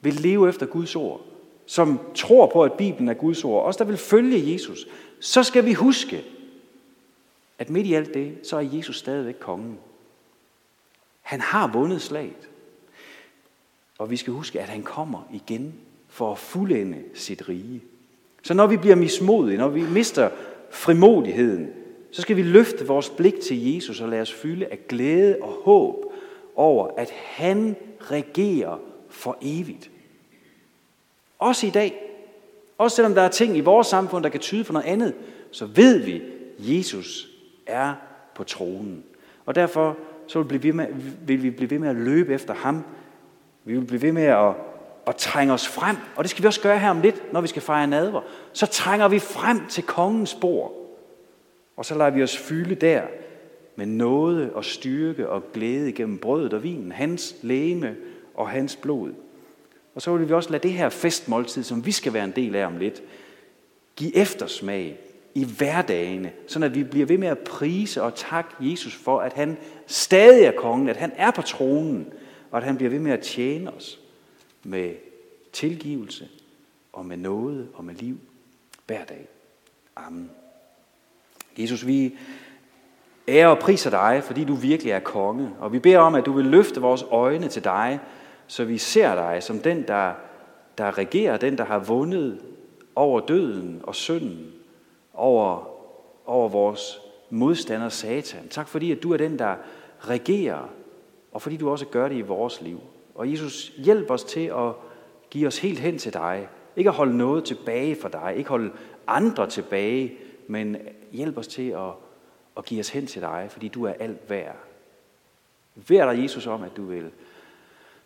vil 0.00 0.14
leve 0.14 0.48
efter 0.48 0.66
Guds 0.66 0.96
ord, 0.96 1.20
som 1.66 2.00
tror 2.14 2.46
på, 2.46 2.62
at 2.62 2.72
Bibelen 2.72 3.08
er 3.08 3.14
Guds 3.14 3.44
ord, 3.44 3.64
os 3.64 3.76
der 3.76 3.84
vil 3.84 3.96
følge 3.96 4.52
Jesus, 4.52 4.86
så 5.20 5.42
skal 5.42 5.64
vi 5.64 5.72
huske, 5.72 6.24
at 7.58 7.70
midt 7.70 7.86
i 7.86 7.94
alt 7.94 8.14
det, 8.14 8.38
så 8.42 8.56
er 8.56 8.60
Jesus 8.60 8.98
stadigvæk 8.98 9.36
kongen. 9.40 9.78
Han 11.22 11.40
har 11.40 11.66
vundet 11.66 12.02
slaget. 12.02 12.48
Og 13.98 14.10
vi 14.10 14.16
skal 14.16 14.32
huske, 14.32 14.60
at 14.60 14.68
han 14.68 14.82
kommer 14.82 15.28
igen 15.32 15.74
for 16.08 16.32
at 16.32 16.38
fuldende 16.38 16.98
sit 17.14 17.48
rige. 17.48 17.82
Så 18.42 18.54
når 18.54 18.66
vi 18.66 18.76
bliver 18.76 18.96
mismodige, 18.96 19.58
når 19.58 19.68
vi 19.68 19.82
mister 19.82 20.30
frimodigheden, 20.70 21.68
så 22.10 22.22
skal 22.22 22.36
vi 22.36 22.42
løfte 22.42 22.86
vores 22.86 23.10
blik 23.10 23.40
til 23.40 23.74
Jesus 23.74 24.00
og 24.00 24.08
lade 24.08 24.22
os 24.22 24.32
fylde 24.32 24.66
af 24.66 24.78
glæde 24.88 25.36
og 25.42 25.48
håb 25.48 25.96
over, 26.54 26.88
at 26.96 27.10
han 27.10 27.76
regerer 28.00 28.80
for 29.08 29.38
evigt. 29.42 29.90
Også 31.38 31.66
i 31.66 31.70
dag. 31.70 32.02
Også 32.78 32.96
selvom 32.96 33.14
der 33.14 33.22
er 33.22 33.28
ting 33.28 33.56
i 33.56 33.60
vores 33.60 33.86
samfund, 33.86 34.24
der 34.24 34.30
kan 34.30 34.40
tyde 34.40 34.64
på 34.64 34.72
noget 34.72 34.86
andet, 34.86 35.14
så 35.50 35.66
ved 35.66 35.98
vi, 35.98 36.14
at 36.14 36.22
Jesus 36.58 37.28
er 37.66 37.94
på 38.34 38.44
tronen. 38.44 39.04
Og 39.46 39.54
derfor 39.54 39.96
så 40.26 40.42
vil, 40.42 40.62
vi 40.62 40.70
med, 40.70 40.86
vil 41.26 41.42
vi 41.42 41.50
blive 41.50 41.70
ved 41.70 41.78
med 41.78 41.88
at 41.88 41.96
løbe 41.96 42.34
efter 42.34 42.54
ham. 42.54 42.84
Vi 43.66 43.72
vil 43.72 43.84
blive 43.84 44.02
ved 44.02 44.12
med 44.12 44.22
at, 44.22 44.54
at 45.06 45.16
trænge 45.16 45.54
os 45.54 45.68
frem. 45.68 45.96
Og 46.16 46.24
det 46.24 46.30
skal 46.30 46.42
vi 46.42 46.46
også 46.46 46.60
gøre 46.60 46.78
her 46.78 46.90
om 46.90 47.00
lidt, 47.00 47.32
når 47.32 47.40
vi 47.40 47.48
skal 47.48 47.62
fejre 47.62 47.86
nadver. 47.86 48.20
Så 48.52 48.66
trænger 48.66 49.08
vi 49.08 49.18
frem 49.18 49.66
til 49.68 49.84
kongens 49.84 50.34
bord. 50.34 50.72
Og 51.76 51.84
så 51.84 51.98
lader 51.98 52.10
vi 52.10 52.22
os 52.22 52.36
fylde 52.36 52.74
der 52.74 53.02
med 53.76 53.86
nåde 53.86 54.50
og 54.54 54.64
styrke 54.64 55.28
og 55.28 55.42
glæde 55.52 55.92
gennem 55.92 56.18
brødet 56.18 56.54
og 56.54 56.62
vinen, 56.62 56.92
hans 56.92 57.36
læme 57.42 57.96
og 58.34 58.48
hans 58.48 58.76
blod. 58.76 59.12
Og 59.94 60.02
så 60.02 60.16
vil 60.16 60.28
vi 60.28 60.34
også 60.34 60.50
lade 60.50 60.62
det 60.62 60.72
her 60.72 60.88
festmåltid, 60.88 61.62
som 61.62 61.86
vi 61.86 61.92
skal 61.92 62.12
være 62.12 62.24
en 62.24 62.32
del 62.36 62.54
af 62.54 62.66
om 62.66 62.76
lidt, 62.76 63.02
give 63.96 64.16
eftersmag 64.16 64.98
i 65.34 65.44
hverdagene, 65.58 66.32
så 66.46 66.64
at 66.64 66.74
vi 66.74 66.84
bliver 66.84 67.06
ved 67.06 67.18
med 67.18 67.28
at 67.28 67.38
prise 67.38 68.02
og 68.02 68.14
takke 68.14 68.50
Jesus 68.60 68.94
for, 68.94 69.20
at 69.20 69.32
han 69.32 69.56
stadig 69.86 70.44
er 70.44 70.52
kongen, 70.52 70.88
at 70.88 70.96
han 70.96 71.12
er 71.16 71.30
på 71.30 71.42
tronen, 71.42 72.06
og 72.50 72.58
at 72.58 72.64
han 72.64 72.76
bliver 72.76 72.90
ved 72.90 72.98
med 72.98 73.12
at 73.12 73.20
tjene 73.20 73.72
os 73.72 74.00
med 74.64 74.94
tilgivelse 75.52 76.28
og 76.92 77.06
med 77.06 77.16
noget 77.16 77.68
og 77.74 77.84
med 77.84 77.94
liv 77.94 78.18
hver 78.86 79.04
dag. 79.04 79.28
Amen. 79.96 80.30
Jesus, 81.58 81.86
vi 81.86 82.18
ærer 83.28 83.48
og 83.48 83.58
priser 83.58 83.90
dig, 83.90 84.22
fordi 84.24 84.44
du 84.44 84.54
virkelig 84.54 84.90
er 84.90 85.00
konge, 85.00 85.50
og 85.58 85.72
vi 85.72 85.78
beder 85.78 85.98
om, 85.98 86.14
at 86.14 86.26
du 86.26 86.32
vil 86.32 86.44
løfte 86.44 86.80
vores 86.80 87.02
øjne 87.10 87.48
til 87.48 87.64
dig, 87.64 88.00
så 88.46 88.64
vi 88.64 88.78
ser 88.78 89.14
dig 89.14 89.42
som 89.42 89.58
den, 89.58 89.82
der, 89.82 90.12
der 90.78 90.98
regerer, 90.98 91.36
den, 91.36 91.58
der 91.58 91.64
har 91.64 91.78
vundet 91.78 92.40
over 92.94 93.20
døden 93.20 93.80
og 93.82 93.94
synden, 93.94 94.52
over, 95.14 95.68
over 96.26 96.48
vores 96.48 96.98
modstander 97.30 97.88
Satan. 97.88 98.48
Tak 98.48 98.68
fordi, 98.68 98.92
at 98.92 99.02
du 99.02 99.12
er 99.12 99.16
den, 99.16 99.38
der 99.38 99.54
regerer, 100.00 100.70
og 101.36 101.42
fordi 101.42 101.56
du 101.56 101.70
også 101.70 101.86
gør 101.86 102.08
det 102.08 102.16
i 102.16 102.20
vores 102.20 102.60
liv. 102.60 102.80
Og 103.14 103.30
Jesus, 103.30 103.72
hjælp 103.76 104.10
os 104.10 104.24
til 104.24 104.46
at 104.46 104.72
give 105.30 105.46
os 105.46 105.58
helt 105.58 105.78
hen 105.78 105.98
til 105.98 106.12
dig. 106.12 106.48
Ikke 106.76 106.90
at 106.90 106.96
holde 106.96 107.16
noget 107.16 107.44
tilbage 107.44 107.96
for 108.00 108.08
dig, 108.08 108.34
ikke 108.36 108.50
holde 108.50 108.72
andre 109.06 109.50
tilbage, 109.50 110.18
men 110.46 110.76
hjælp 111.12 111.38
os 111.38 111.46
til 111.46 111.70
at, 111.70 111.92
at 112.56 112.64
give 112.64 112.80
os 112.80 112.88
hen 112.88 113.06
til 113.06 113.22
dig, 113.22 113.46
fordi 113.50 113.68
du 113.68 113.84
er 113.84 113.92
alt 113.92 114.30
værd. 114.30 114.56
Vær 115.74 116.12
dig, 116.12 116.22
Jesus, 116.22 116.46
om, 116.46 116.62
at 116.62 116.76
du 116.76 116.84
vil 116.84 117.10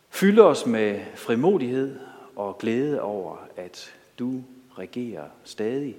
fylde 0.09 0.43
os 0.43 0.67
med 0.67 1.01
frimodighed 1.15 1.99
og 2.37 2.59
glæde 2.59 3.01
over, 3.01 3.37
at 3.57 3.95
du 4.19 4.43
regerer 4.79 5.25
stadig, 5.45 5.97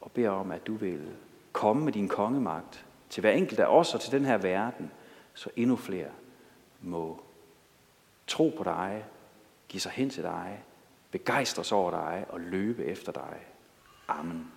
og 0.00 0.10
beder 0.10 0.30
om, 0.30 0.50
at 0.50 0.66
du 0.66 0.74
vil 0.74 1.00
komme 1.52 1.84
med 1.84 1.92
din 1.92 2.08
kongemagt 2.08 2.84
til 3.10 3.20
hver 3.20 3.30
enkelt 3.30 3.60
af 3.60 3.66
os 3.66 3.94
og 3.94 4.00
til 4.00 4.12
den 4.12 4.24
her 4.24 4.36
verden, 4.36 4.90
så 5.34 5.50
endnu 5.56 5.76
flere 5.76 6.08
må 6.80 7.22
tro 8.26 8.54
på 8.56 8.64
dig, 8.64 9.04
give 9.68 9.80
sig 9.80 9.92
hen 9.92 10.10
til 10.10 10.22
dig, 10.22 10.64
begejstres 11.10 11.72
over 11.72 11.90
dig 11.90 12.26
og 12.28 12.40
løbe 12.40 12.84
efter 12.84 13.12
dig. 13.12 13.46
Amen. 14.08 14.52